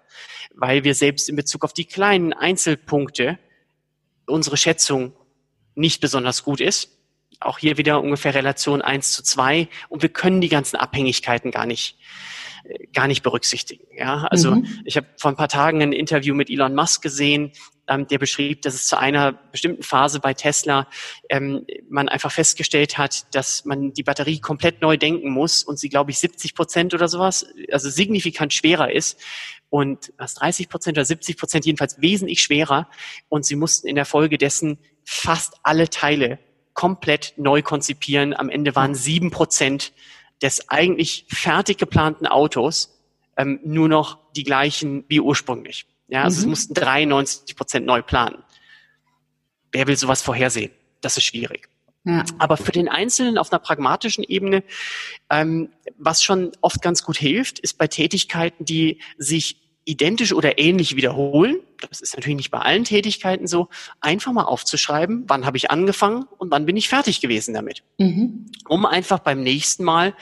weil 0.55 0.85
wir 0.85 0.95
selbst 0.95 1.29
in 1.29 1.37
Bezug 1.37 1.65
auf 1.65 1.73
die 1.73 1.87
kleinen 1.87 2.33
Einzelpunkte 2.33 3.39
unsere 4.27 4.57
Schätzung 4.57 5.13
nicht 5.75 6.01
besonders 6.01 6.45
gut 6.45 6.61
ist. 6.61 6.91
Auch 7.41 7.59
hier 7.59 7.79
wieder 7.79 8.01
ungefähr 8.01 8.35
Relation 8.35 8.81
eins 8.81 9.13
zu 9.13 9.23
zwei 9.23 9.69
und 9.89 10.03
wir 10.03 10.09
können 10.09 10.41
die 10.41 10.49
ganzen 10.49 10.77
Abhängigkeiten 10.77 11.51
gar 11.51 11.67
nicht 11.67 11.99
gar 12.93 13.07
nicht 13.07 13.23
berücksichtigen. 13.23 13.85
Ja, 13.97 14.25
also 14.31 14.57
mhm. 14.57 14.83
ich 14.85 14.97
habe 14.97 15.07
vor 15.17 15.31
ein 15.31 15.37
paar 15.37 15.49
Tagen 15.49 15.83
ein 15.83 15.93
Interview 15.93 16.35
mit 16.35 16.51
Elon 16.51 16.75
Musk 16.75 17.03
gesehen, 17.03 17.53
ähm, 17.89 18.07
der 18.07 18.19
beschrieb, 18.19 18.63
dass 18.63 18.75
es 18.75 18.89
zu 18.89 18.99
einer 18.99 19.33
bestimmten 19.33 19.83
Phase 19.83 20.21
bei 20.21 20.35
Tesla 20.35 20.89
ähm, 21.31 21.67
man 21.89 22.09
einfach 22.09 22.33
festgestellt 22.33 22.99
hat, 22.99 23.35
dass 23.35 23.65
man 23.65 23.93
die 23.93 24.03
Batterie 24.03 24.41
komplett 24.41 24.83
neu 24.83 24.97
denken 24.97 25.31
muss 25.31 25.63
und 25.63 25.79
sie, 25.79 25.89
glaube 25.89 26.11
ich, 26.11 26.19
70 26.19 26.55
Prozent 26.55 26.95
oder 26.95 27.09
sowas, 27.09 27.47
also 27.71 27.89
signifikant 27.89 28.53
schwerer 28.53 28.93
ist 28.93 29.21
und 29.69 30.13
was 30.19 30.35
30 30.35 30.69
Prozent 30.69 30.99
oder 30.99 31.05
70 31.05 31.37
Prozent 31.37 31.67
jedenfalls 31.67 32.01
wesentlich 32.01 32.43
schwerer 32.43 32.89
und 33.29 33.45
sie 33.45 33.57
mussten 33.57 33.89
in 33.89 33.97
der 33.97 34.07
Folge 34.07 34.39
dessen 34.39 34.79
fast 35.05 35.55
alle 35.63 35.89
Teile 35.89 36.39
komplett 36.75 37.35
neu 37.37 37.63
konzipieren. 37.63 38.35
Am 38.35 38.51
Ende 38.51 38.77
waren 38.77 38.95
sieben 38.95 39.31
Prozent 39.31 39.93
des 40.43 40.69
eigentlich 40.69 41.27
fertig 41.29 41.79
geplanten 41.79 42.27
Autos 42.27 42.99
ähm, 43.37 43.61
nur 43.65 43.89
noch 43.89 44.19
die 44.35 44.45
gleichen 44.45 45.05
wie 45.09 45.21
ursprünglich. 45.21 45.87
Ja, 46.09 46.23
also 46.25 46.39
mhm. 46.39 46.43
es 46.43 46.47
mussten 46.47 46.75
93 46.75 47.57
Prozent 47.57 47.87
neu 47.87 48.03
planen. 48.03 48.43
Wer 49.73 49.87
will 49.87 49.97
sowas 49.97 50.23
vorhersehen? 50.23 50.71
Das 51.01 51.17
ist 51.17 51.25
schwierig. 51.25 51.69
Ja. 52.05 52.25
Aber 52.39 52.57
für 52.57 52.71
den 52.71 52.89
Einzelnen 52.89 53.37
auf 53.37 53.53
einer 53.53 53.59
pragmatischen 53.59 54.23
Ebene, 54.23 54.63
ähm, 55.29 55.71
was 55.99 56.23
schon 56.23 56.53
oft 56.61 56.81
ganz 56.81 57.03
gut 57.03 57.19
hilft, 57.19 57.59
ist 57.59 57.79
bei 57.79 57.89
Tätigkeiten, 57.89 58.65
die 58.65 59.01
sich 59.19 59.66
identisch 59.87 60.33
oder 60.33 60.59
ähnlich 60.59 60.97
wiederholen, 60.97 61.61
das 61.81 62.01
ist 62.01 62.17
natürlich 62.17 62.37
nicht 62.37 62.51
bei 62.51 62.59
allen 62.59 62.85
Tätigkeiten 62.85 63.47
so, 63.47 63.69
einfach 64.01 64.33
mal 64.33 64.45
aufzuschreiben, 64.45 65.25
wann 65.29 65.47
habe 65.47 65.57
ich 65.57 65.71
angefangen 65.71 66.27
und 66.39 66.51
wann 66.51 66.67
bin 66.67 66.77
ich 66.77 66.89
fertig 66.89 67.21
gewesen 67.21 67.55
damit. 67.55 67.83
Mhm. 67.99 68.47
Um 68.69 68.85
einfach 68.85 69.21
beim 69.21 69.43
nächsten 69.43 69.85
Mal 69.85 70.15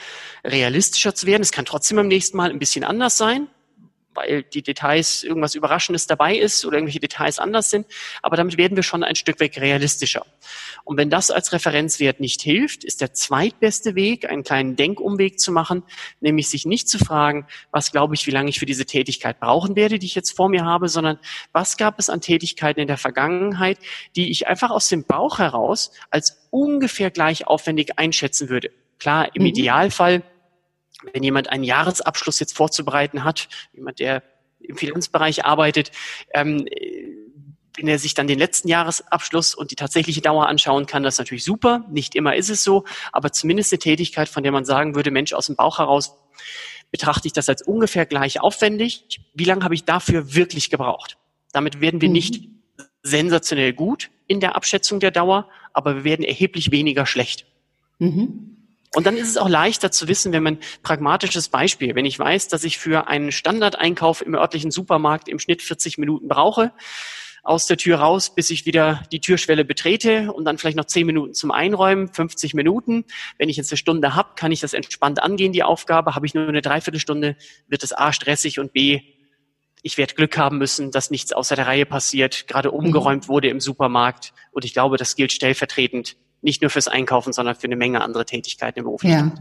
realistischer 0.43 1.15
zu 1.15 1.25
werden. 1.25 1.41
Es 1.41 1.51
kann 1.51 1.65
trotzdem 1.65 1.97
beim 1.97 2.07
nächsten 2.07 2.37
Mal 2.37 2.51
ein 2.51 2.59
bisschen 2.59 2.83
anders 2.83 3.17
sein, 3.17 3.47
weil 4.15 4.43
die 4.43 4.61
Details 4.61 5.23
irgendwas 5.23 5.55
Überraschendes 5.55 6.07
dabei 6.07 6.35
ist 6.35 6.65
oder 6.65 6.77
irgendwelche 6.77 6.99
Details 6.99 7.39
anders 7.39 7.69
sind. 7.69 7.85
Aber 8.21 8.37
damit 8.37 8.57
werden 8.57 8.75
wir 8.75 8.83
schon 8.83 9.03
ein 9.03 9.15
Stück 9.15 9.39
weg 9.39 9.59
realistischer. 9.59 10.25
Und 10.83 10.97
wenn 10.97 11.09
das 11.09 11.31
als 11.31 11.51
Referenzwert 11.51 12.19
nicht 12.19 12.41
hilft, 12.41 12.83
ist 12.83 13.01
der 13.01 13.13
zweitbeste 13.13 13.95
Weg, 13.95 14.29
einen 14.29 14.43
kleinen 14.43 14.75
Denkumweg 14.75 15.39
zu 15.39 15.51
machen, 15.51 15.83
nämlich 16.21 16.49
sich 16.49 16.65
nicht 16.65 16.87
zu 16.89 16.99
fragen, 16.99 17.47
was 17.71 17.91
glaube 17.91 18.15
ich, 18.15 18.25
wie 18.27 18.31
lange 18.31 18.49
ich 18.49 18.59
für 18.59 18.65
diese 18.65 18.85
Tätigkeit 18.85 19.39
brauchen 19.39 19.75
werde, 19.75 19.99
die 19.99 20.05
ich 20.05 20.15
jetzt 20.15 20.35
vor 20.35 20.49
mir 20.49 20.63
habe, 20.65 20.89
sondern 20.89 21.19
was 21.51 21.77
gab 21.77 21.99
es 21.99 22.09
an 22.09 22.21
Tätigkeiten 22.21 22.79
in 22.79 22.87
der 22.87 22.97
Vergangenheit, 22.97 23.79
die 24.15 24.31
ich 24.31 24.47
einfach 24.47 24.71
aus 24.71 24.89
dem 24.89 25.03
Bauch 25.03 25.39
heraus 25.39 25.91
als 26.09 26.47
ungefähr 26.51 27.11
gleich 27.11 27.47
aufwendig 27.47 27.97
einschätzen 27.97 28.49
würde. 28.49 28.71
Klar, 28.99 29.35
im 29.35 29.41
mhm. 29.41 29.49
Idealfall 29.49 30.23
wenn 31.13 31.23
jemand 31.23 31.49
einen 31.49 31.63
Jahresabschluss 31.63 32.39
jetzt 32.39 32.55
vorzubereiten 32.55 33.23
hat, 33.23 33.47
jemand, 33.73 33.99
der 33.99 34.23
im 34.59 34.77
Finanzbereich 34.77 35.45
arbeitet, 35.45 35.91
ähm, 36.33 36.65
wenn 37.77 37.87
er 37.87 37.99
sich 37.99 38.13
dann 38.13 38.27
den 38.27 38.39
letzten 38.39 38.67
Jahresabschluss 38.67 39.53
und 39.53 39.71
die 39.71 39.75
tatsächliche 39.75 40.21
Dauer 40.21 40.47
anschauen 40.47 40.85
kann, 40.85 41.03
das 41.03 41.15
ist 41.15 41.19
natürlich 41.19 41.43
super. 41.43 41.85
Nicht 41.91 42.15
immer 42.15 42.35
ist 42.35 42.49
es 42.49 42.63
so, 42.63 42.85
aber 43.11 43.31
zumindest 43.31 43.73
eine 43.73 43.79
Tätigkeit, 43.79 44.29
von 44.29 44.43
der 44.43 44.51
man 44.51 44.65
sagen 44.65 44.95
würde, 44.95 45.11
Mensch, 45.11 45.33
aus 45.33 45.47
dem 45.47 45.55
Bauch 45.55 45.79
heraus 45.79 46.15
betrachte 46.91 47.27
ich 47.27 47.33
das 47.33 47.49
als 47.49 47.61
ungefähr 47.61 48.05
gleich 48.05 48.39
aufwendig. 48.39 49.21
Wie 49.33 49.43
lange 49.43 49.63
habe 49.63 49.75
ich 49.75 49.83
dafür 49.83 50.33
wirklich 50.33 50.69
gebraucht? 50.69 51.17
Damit 51.51 51.81
werden 51.81 52.01
wir 52.01 52.09
mhm. 52.09 52.13
nicht 52.13 52.49
sensationell 53.03 53.73
gut 53.73 54.09
in 54.27 54.39
der 54.39 54.55
Abschätzung 54.55 54.99
der 54.99 55.11
Dauer, 55.11 55.49
aber 55.73 55.95
wir 55.97 56.03
werden 56.03 56.23
erheblich 56.23 56.71
weniger 56.71 57.05
schlecht. 57.05 57.45
Mhm. 57.99 58.64
Und 58.95 59.05
dann 59.05 59.17
ist 59.17 59.27
es 59.27 59.37
auch 59.37 59.49
leichter 59.49 59.91
zu 59.91 60.07
wissen, 60.07 60.31
wenn 60.31 60.41
man 60.41 60.57
pragmatisches 60.81 61.49
Beispiel, 61.49 61.95
wenn 61.95 62.05
ich 62.05 62.17
weiß, 62.17 62.47
dass 62.47 62.63
ich 62.63 62.77
für 62.77 63.07
einen 63.07 63.33
Standardeinkauf 63.33 64.21
im 64.21 64.35
örtlichen 64.35 64.71
Supermarkt 64.71 65.27
im 65.27 65.37
Schnitt 65.37 65.61
40 65.61 65.97
Minuten 65.97 66.29
brauche, 66.29 66.71
aus 67.43 67.67
der 67.67 67.75
Tür 67.75 67.97
raus, 67.99 68.33
bis 68.33 68.49
ich 68.49 68.65
wieder 68.65 69.03
die 69.11 69.19
Türschwelle 69.19 69.65
betrete 69.65 70.31
und 70.31 70.45
dann 70.45 70.57
vielleicht 70.57 70.77
noch 70.77 70.85
10 70.85 71.05
Minuten 71.05 71.33
zum 71.33 71.51
Einräumen, 71.51 72.07
50 72.07 72.53
Minuten. 72.53 73.03
Wenn 73.37 73.49
ich 73.49 73.57
jetzt 73.57 73.69
eine 73.69 73.77
Stunde 73.77 74.15
habe, 74.15 74.29
kann 74.37 74.53
ich 74.53 74.61
das 74.61 74.73
entspannt 74.73 75.21
angehen, 75.21 75.51
die 75.51 75.63
Aufgabe. 75.63 76.15
Habe 76.15 76.25
ich 76.25 76.33
nur 76.33 76.47
eine 76.47 76.61
Dreiviertelstunde, 76.61 77.35
wird 77.67 77.83
es 77.83 77.91
A 77.91 78.13
stressig 78.13 78.59
und 78.59 78.71
B, 78.71 79.01
ich 79.81 79.97
werde 79.97 80.15
Glück 80.15 80.37
haben 80.37 80.57
müssen, 80.57 80.89
dass 80.89 81.11
nichts 81.11 81.33
außer 81.33 81.55
der 81.55 81.67
Reihe 81.67 81.85
passiert, 81.85 82.47
gerade 82.47 82.71
umgeräumt 82.71 83.27
wurde 83.27 83.49
im 83.49 83.59
Supermarkt. 83.59 84.33
Und 84.51 84.65
ich 84.65 84.73
glaube, 84.73 84.97
das 84.97 85.15
gilt 85.15 85.31
stellvertretend 85.31 86.15
nicht 86.45 86.61
nur 86.61 86.71
fürs 86.71 86.87
Einkaufen, 86.87 87.33
sondern 87.33 87.55
für 87.55 87.65
eine 87.65 87.75
Menge 87.75 88.01
andere 88.01 88.25
Tätigkeiten 88.25 88.79
im 88.79 88.85
Beruf. 88.85 89.03
Ja. 89.03 89.31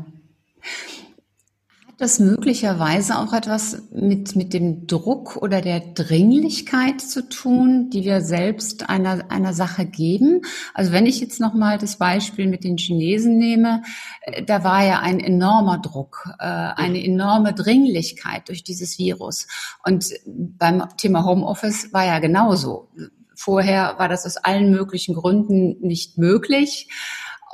das 1.99 2.19
möglicherweise 2.19 3.19
auch 3.19 3.33
etwas 3.33 3.83
mit, 3.93 4.35
mit 4.35 4.53
dem 4.53 4.89
Druck 4.89 5.37
oder 5.37 5.61
der 5.61 5.81
Dringlichkeit 5.81 7.01
zu 7.01 7.29
tun, 7.29 7.89
die 7.91 8.05
wir 8.05 8.21
selbst 8.21 8.89
einer, 8.89 9.31
einer 9.31 9.53
Sache 9.53 9.87
geben? 9.87 10.43
Also 10.73 10.91
wenn 10.91 11.07
ich 11.07 11.21
jetzt 11.21 11.41
nochmal 11.41 11.79
das 11.79 11.97
Beispiel 11.97 12.49
mit 12.49 12.65
den 12.65 12.79
Chinesen 12.79 13.39
nehme, 13.39 13.83
äh, 14.23 14.43
da 14.43 14.65
war 14.65 14.85
ja 14.85 15.01
ein 15.01 15.21
enormer 15.21 15.79
Druck, 15.79 16.29
äh, 16.41 16.45
eine 16.45 17.05
enorme 17.05 17.55
Dringlichkeit 17.55 18.49
durch 18.49 18.65
dieses 18.65 18.99
Virus. 18.99 19.47
Und 19.85 20.13
beim 20.27 20.83
Thema 20.97 21.25
Homeoffice 21.25 21.93
war 21.93 22.05
ja 22.05 22.19
genauso. 22.19 22.89
Vorher 23.37 23.95
war 23.99 24.09
das 24.09 24.27
aus 24.27 24.37
allen 24.37 24.71
möglichen 24.71 25.15
Gründen 25.15 25.77
nicht 25.81 26.19
möglich 26.19 26.89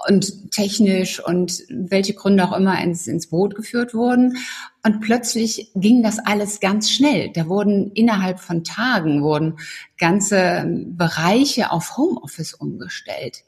und 0.08 0.50
technisch 0.50 1.22
und 1.22 1.62
welche 1.68 2.14
Gründe 2.14 2.44
auch 2.44 2.56
immer 2.56 2.82
ins, 2.82 3.06
ins 3.06 3.28
Boot 3.28 3.54
geführt 3.54 3.94
wurden. 3.94 4.36
Und 4.82 5.00
plötzlich 5.00 5.70
ging 5.74 6.02
das 6.02 6.18
alles 6.18 6.60
ganz 6.60 6.90
schnell. 6.90 7.30
Da 7.34 7.48
wurden 7.48 7.92
innerhalb 7.92 8.40
von 8.40 8.64
Tagen 8.64 9.22
wurden 9.22 9.58
ganze 9.98 10.64
Bereiche 10.86 11.70
auf 11.70 11.96
Homeoffice 11.96 12.54
umgestellt. 12.54 13.44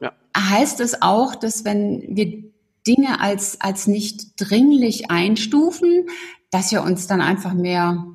Ja. 0.00 0.12
Heißt 0.36 0.80
es 0.80 1.02
auch, 1.02 1.34
dass 1.34 1.64
wenn 1.64 2.04
wir 2.08 2.44
Dinge 2.86 3.20
als, 3.20 3.60
als 3.60 3.88
nicht 3.88 4.40
dringlich 4.40 5.10
einstufen, 5.10 6.06
dass 6.50 6.70
wir 6.70 6.82
uns 6.82 7.08
dann 7.08 7.20
einfach 7.20 7.52
mehr 7.52 8.06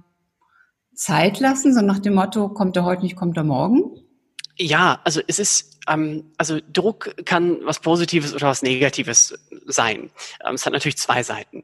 Zeit 1.01 1.39
lassen, 1.39 1.73
so 1.73 1.81
nach 1.81 1.97
dem 1.97 2.13
Motto, 2.13 2.49
kommt 2.49 2.77
er 2.77 2.85
heute 2.85 3.01
nicht, 3.01 3.15
kommt 3.15 3.35
er 3.35 3.43
morgen? 3.43 3.81
Ja, 4.55 5.01
also 5.03 5.19
es 5.25 5.39
ist, 5.39 5.79
ähm, 5.87 6.31
also 6.37 6.59
Druck 6.71 7.15
kann 7.25 7.57
was 7.63 7.79
Positives 7.79 8.35
oder 8.35 8.47
was 8.47 8.61
Negatives 8.61 9.33
sein. 9.65 10.11
Ähm, 10.45 10.53
es 10.53 10.65
hat 10.65 10.73
natürlich 10.73 10.97
zwei 10.97 11.23
Seiten. 11.23 11.63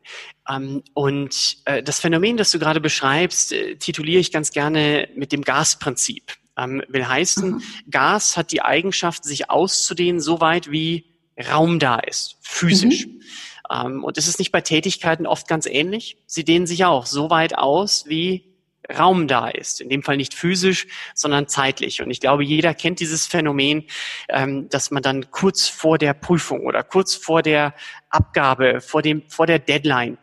Ähm, 0.49 0.81
und 0.95 1.57
äh, 1.65 1.83
das 1.83 1.99
Phänomen, 1.99 2.37
das 2.37 2.49
du 2.49 2.57
gerade 2.57 2.81
beschreibst, 2.81 3.53
äh, 3.53 3.75
tituliere 3.75 4.19
ich 4.19 4.31
ganz 4.31 4.49
gerne 4.49 5.07
mit 5.15 5.31
dem 5.31 5.43
Gasprinzip. 5.43 6.33
Ähm, 6.57 6.81
will 6.87 7.07
heißen, 7.07 7.51
mhm. 7.51 7.61
Gas 7.91 8.37
hat 8.37 8.51
die 8.51 8.63
Eigenschaft, 8.63 9.23
sich 9.23 9.51
auszudehnen, 9.51 10.19
so 10.19 10.41
weit 10.41 10.71
wie 10.71 11.05
Raum 11.51 11.77
da 11.77 11.99
ist, 11.99 12.37
physisch. 12.41 13.05
Mhm. 13.05 13.21
Ähm, 13.69 14.03
und 14.03 14.17
es 14.17 14.27
ist 14.27 14.39
nicht 14.39 14.51
bei 14.51 14.61
Tätigkeiten 14.61 15.27
oft 15.27 15.47
ganz 15.47 15.67
ähnlich. 15.67 16.17
Sie 16.25 16.43
dehnen 16.43 16.65
sich 16.65 16.85
auch 16.85 17.05
so 17.05 17.29
weit 17.29 17.55
aus, 17.55 18.05
wie 18.07 18.46
Raum 18.95 19.27
da 19.27 19.47
ist. 19.47 19.81
In 19.81 19.89
dem 19.89 20.03
Fall 20.03 20.17
nicht 20.17 20.33
physisch, 20.33 20.87
sondern 21.13 21.47
zeitlich. 21.47 22.01
Und 22.01 22.11
ich 22.11 22.19
glaube, 22.19 22.43
jeder 22.43 22.73
kennt 22.73 22.99
dieses 22.99 23.27
Phänomen, 23.27 23.85
ähm, 24.29 24.69
dass 24.69 24.91
man 24.91 25.03
dann 25.03 25.31
kurz 25.31 25.67
vor 25.67 25.97
der 25.97 26.13
Prüfung 26.13 26.65
oder 26.65 26.83
kurz 26.83 27.15
vor 27.15 27.41
der 27.41 27.73
Abgabe, 28.09 28.81
vor 28.81 29.01
dem, 29.01 29.23
vor 29.29 29.47
der 29.47 29.59
Deadline, 29.59 30.17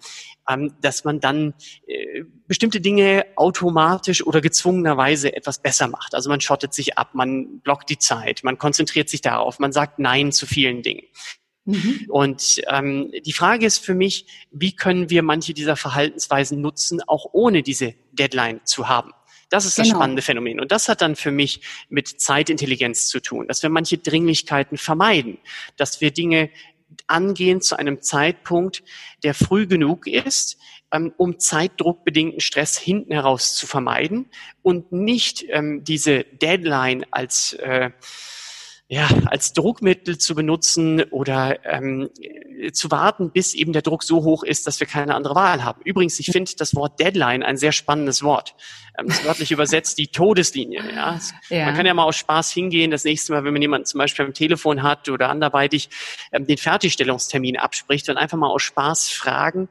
ähm, 0.49 0.75
dass 0.81 1.05
man 1.05 1.21
dann 1.21 1.55
äh, 1.87 2.23
bestimmte 2.47 2.81
Dinge 2.81 3.25
automatisch 3.37 4.27
oder 4.27 4.41
gezwungenerweise 4.41 5.35
etwas 5.35 5.61
besser 5.61 5.89
macht. 5.89 6.15
Also 6.15 6.29
man 6.29 6.41
schottet 6.41 6.75
sich 6.75 6.99
ab, 6.99 7.11
man 7.15 7.61
blockt 7.61 7.89
die 7.89 7.99
Zeit, 7.99 8.41
man 8.43 8.59
konzentriert 8.59 9.09
sich 9.09 9.21
darauf, 9.21 9.59
man 9.59 9.73
sagt 9.73 9.99
Nein 9.99 10.33
zu 10.33 10.47
vielen 10.47 10.83
Dingen. 10.83 11.03
Mhm. 11.65 12.07
Und 12.09 12.63
ähm, 12.69 13.13
die 13.25 13.33
Frage 13.33 13.67
ist 13.67 13.79
für 13.79 13.95
mich, 13.95 14.27
wie 14.51 14.77
können 14.77 15.11
wir 15.11 15.23
manche 15.23 15.55
dieser 15.55 15.77
Verhaltensweisen 15.77 16.61
nutzen, 16.61 17.01
auch 17.07 17.27
ohne 17.33 17.63
diese 17.63 17.95
Deadline 18.13 18.61
zu 18.65 18.89
haben? 18.89 19.13
Das 19.51 19.65
ist 19.65 19.79
das 19.79 19.87
genau. 19.87 19.99
spannende 19.99 20.23
Phänomen. 20.23 20.61
Und 20.61 20.73
das 20.73 20.89
hat 20.89 21.01
dann 21.01 21.17
für 21.17 21.31
mich 21.31 21.61
mit 21.89 22.21
Zeitintelligenz 22.21 23.07
zu 23.07 23.21
tun, 23.21 23.47
dass 23.47 23.63
wir 23.63 23.71
manche 23.71 23.99
Dringlichkeiten 23.99 24.79
vermeiden, 24.79 25.39
dass 25.77 26.01
wir 26.01 26.11
Dinge 26.11 26.51
angehen 27.07 27.61
zu 27.61 27.77
einem 27.77 28.03
Zeitpunkt, 28.03 28.83
der 29.23 29.35
früh 29.35 29.67
genug 29.67 30.07
ist, 30.07 30.59
ähm, 30.93 31.13
um 31.17 31.39
zeitdruckbedingten 31.39 32.41
Stress 32.41 32.79
hinten 32.79 33.13
heraus 33.13 33.55
zu 33.55 33.67
vermeiden 33.67 34.27
und 34.63 34.93
nicht 34.93 35.45
ähm, 35.49 35.85
diese 35.85 36.25
Deadline 36.25 37.05
als 37.11 37.55
äh, 37.55 37.91
ja, 38.87 39.09
als 39.27 39.55
Druckmittel 39.55 40.19
zu 40.19 40.35
benutzen 40.35 41.03
oder 41.05 41.65
ähm, 41.65 42.11
zu 42.73 42.91
warten, 42.91 43.31
bis 43.31 43.55
eben 43.55 43.73
der 43.73 43.81
Druck 43.81 44.03
so 44.03 44.25
hoch 44.25 44.45
ist, 44.45 44.67
dass 44.67 44.79
wir 44.79 44.87
keine 44.87 45.15
andere 45.15 45.35
Wahl 45.35 45.65
haben. 45.65 45.81
Übrigens, 45.85 46.21
ich 46.21 46.27
finde 46.27 46.53
das 46.59 46.75
Wort 46.75 47.01
Deadline 47.01 47.43
ein 47.43 47.57
sehr 47.57 47.73
spannendes 47.73 48.23
Wort. 48.23 48.55
Ähm, 48.99 49.07
das 49.07 49.25
wörtlich 49.25 49.51
übersetzt 49.51 49.97
die 49.97 50.09
Todeslinie. 50.09 50.83
Ja? 50.95 51.19
ja? 51.49 51.65
Man 51.65 51.75
kann 51.75 51.87
ja 51.87 51.95
mal 51.95 52.05
aus 52.05 52.17
Spaß 52.17 52.53
hingehen, 52.53 52.91
das 52.91 53.05
nächste 53.05 53.33
Mal, 53.33 53.45
wenn 53.45 53.55
man 53.55 53.63
jemanden 53.63 53.87
zum 53.87 53.99
Beispiel 53.99 54.27
am 54.27 54.35
Telefon 54.35 54.83
hat 54.83 55.09
oder 55.09 55.31
anderweitig 55.31 55.89
ähm, 56.33 56.47
den 56.47 56.59
Fertigstellungstermin 56.59 57.57
abspricht 57.57 58.09
und 58.11 58.19
einfach 58.19 58.37
mal 58.37 58.51
aus 58.51 58.63
Spaß 58.63 59.11
fragen, 59.11 59.69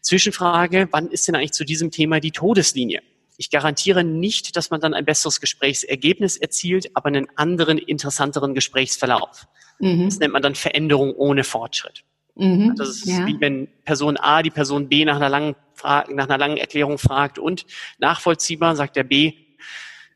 Zwischenfrage, 0.00 0.88
wann 0.90 1.08
ist 1.08 1.28
denn 1.28 1.36
eigentlich 1.36 1.52
zu 1.52 1.64
diesem 1.64 1.90
Thema 1.92 2.18
die 2.18 2.32
Todeslinie? 2.32 3.02
Ich 3.38 3.50
garantiere 3.50 4.02
nicht, 4.02 4.56
dass 4.56 4.70
man 4.70 4.80
dann 4.80 4.94
ein 4.94 5.04
besseres 5.04 5.40
Gesprächsergebnis 5.40 6.36
erzielt, 6.36 6.90
aber 6.94 7.06
einen 7.06 7.28
anderen, 7.36 7.78
interessanteren 7.78 8.52
Gesprächsverlauf. 8.52 9.46
Mhm. 9.78 10.06
Das 10.06 10.18
nennt 10.18 10.32
man 10.32 10.42
dann 10.42 10.56
Veränderung 10.56 11.14
ohne 11.14 11.44
Fortschritt. 11.44 12.02
Mhm. 12.34 12.74
Das 12.76 12.88
ist 12.88 13.06
ja. 13.06 13.24
wie 13.26 13.40
wenn 13.40 13.68
Person 13.84 14.16
A 14.16 14.42
die 14.42 14.50
Person 14.50 14.88
B 14.88 15.04
nach 15.04 15.16
einer 15.16 15.28
langen 15.28 15.54
Frage, 15.74 16.14
nach 16.16 16.28
einer 16.28 16.36
langen 16.36 16.56
Erklärung 16.56 16.98
fragt 16.98 17.38
und 17.38 17.64
nachvollziehbar 17.98 18.74
sagt 18.74 18.96
der 18.96 19.04
B, 19.04 19.34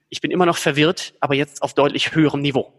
ich 0.09 0.21
bin 0.21 0.33
immer 0.33 0.45
noch 0.45 0.57
verwirrt, 0.57 1.15
aber 1.21 1.35
jetzt 1.35 1.63
auf 1.63 1.75
deutlich 1.75 2.15
höherem 2.17 2.43
Niveau. 2.43 2.73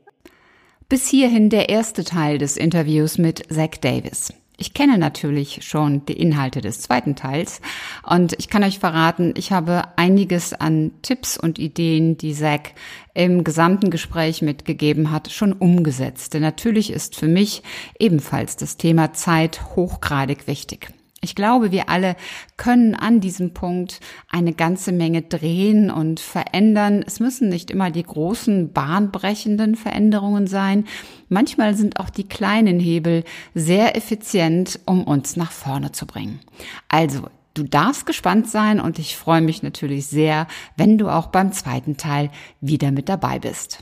Bis 0.90 1.08
hierhin 1.08 1.50
der 1.50 1.70
erste 1.70 2.04
Teil 2.04 2.38
des 2.38 2.58
Interviews 2.58 3.18
mit 3.18 3.52
Zach 3.52 3.78
Davis. 3.82 4.34
Ich 4.58 4.74
kenne 4.74 4.98
natürlich 5.00 5.60
schon 5.64 6.06
die 6.06 6.14
Inhalte 6.14 6.62
des 6.62 6.82
zweiten 6.82 7.16
Teils 7.16 7.60
und 8.08 8.34
ich 8.38 8.50
kann 8.50 8.64
euch 8.64 8.78
verraten, 8.78 9.34
ich 9.36 9.52
habe 9.52 9.84
einiges 9.96 10.54
an 10.54 10.92
Tipps 11.02 11.38
und 11.38 11.58
Ideen, 11.58 12.18
die 12.18 12.34
Zack 12.34 12.74
im 13.16 13.44
gesamten 13.44 13.90
Gespräch 13.90 14.42
mitgegeben 14.42 15.12
hat, 15.12 15.32
schon 15.32 15.54
umgesetzt. 15.54 16.34
Denn 16.34 16.44
natürlich 16.44 16.92
ist 16.92 17.16
für 17.16 17.28
mich 17.28 17.64
ebenfalls 18.00 18.56
das 18.56 18.78
Thema 18.78 19.14
Zeit 19.14 19.76
hochgradig 19.76 20.48
wichtig. 20.48 20.90
Ich 21.24 21.36
glaube, 21.36 21.72
wir 21.72 21.88
alle 21.88 22.18
können 22.58 22.96
an 22.96 23.22
diesem 23.22 23.54
Punkt 23.54 24.02
eine 24.30 24.52
ganze 24.52 24.92
Menge 24.92 25.22
drehen 25.22 25.90
und 25.90 26.20
verändern. 26.20 27.02
Es 27.08 27.22
müssen 27.22 27.48
nicht 27.48 27.72
immer 27.72 27.92
die 27.92 28.04
großen, 28.04 28.74
bahnbrechenden 28.74 29.76
Veränderungen 29.76 30.48
sein. 30.48 30.84
Manchmal 31.30 31.76
sind 31.76 31.98
auch 32.02 32.10
die 32.10 32.28
kleinen 32.28 32.78
Hebel 32.78 33.24
sehr 33.54 33.96
effizient, 33.96 34.82
um 34.86 35.06
uns 35.06 35.38
nach 35.38 35.54
vorne 35.54 35.94
zu 35.94 36.06
bringen. 36.06 36.42
Also, 36.90 37.22
du 37.54 37.64
darfst 37.64 38.06
gespannt 38.06 38.50
sein 38.50 38.82
und 38.82 39.00
ich 39.00 39.16
freue 39.16 39.42
mich 39.42 39.64
natürlich 39.64 40.08
sehr, 40.08 40.48
wenn 40.76 40.98
du 40.98 41.08
auch 41.08 41.28
beim 41.28 41.54
zweiten 41.54 41.96
Teil 41.96 42.32
wieder 42.60 42.92
mit 42.92 43.08
dabei 43.08 43.40
bist. 43.40 43.82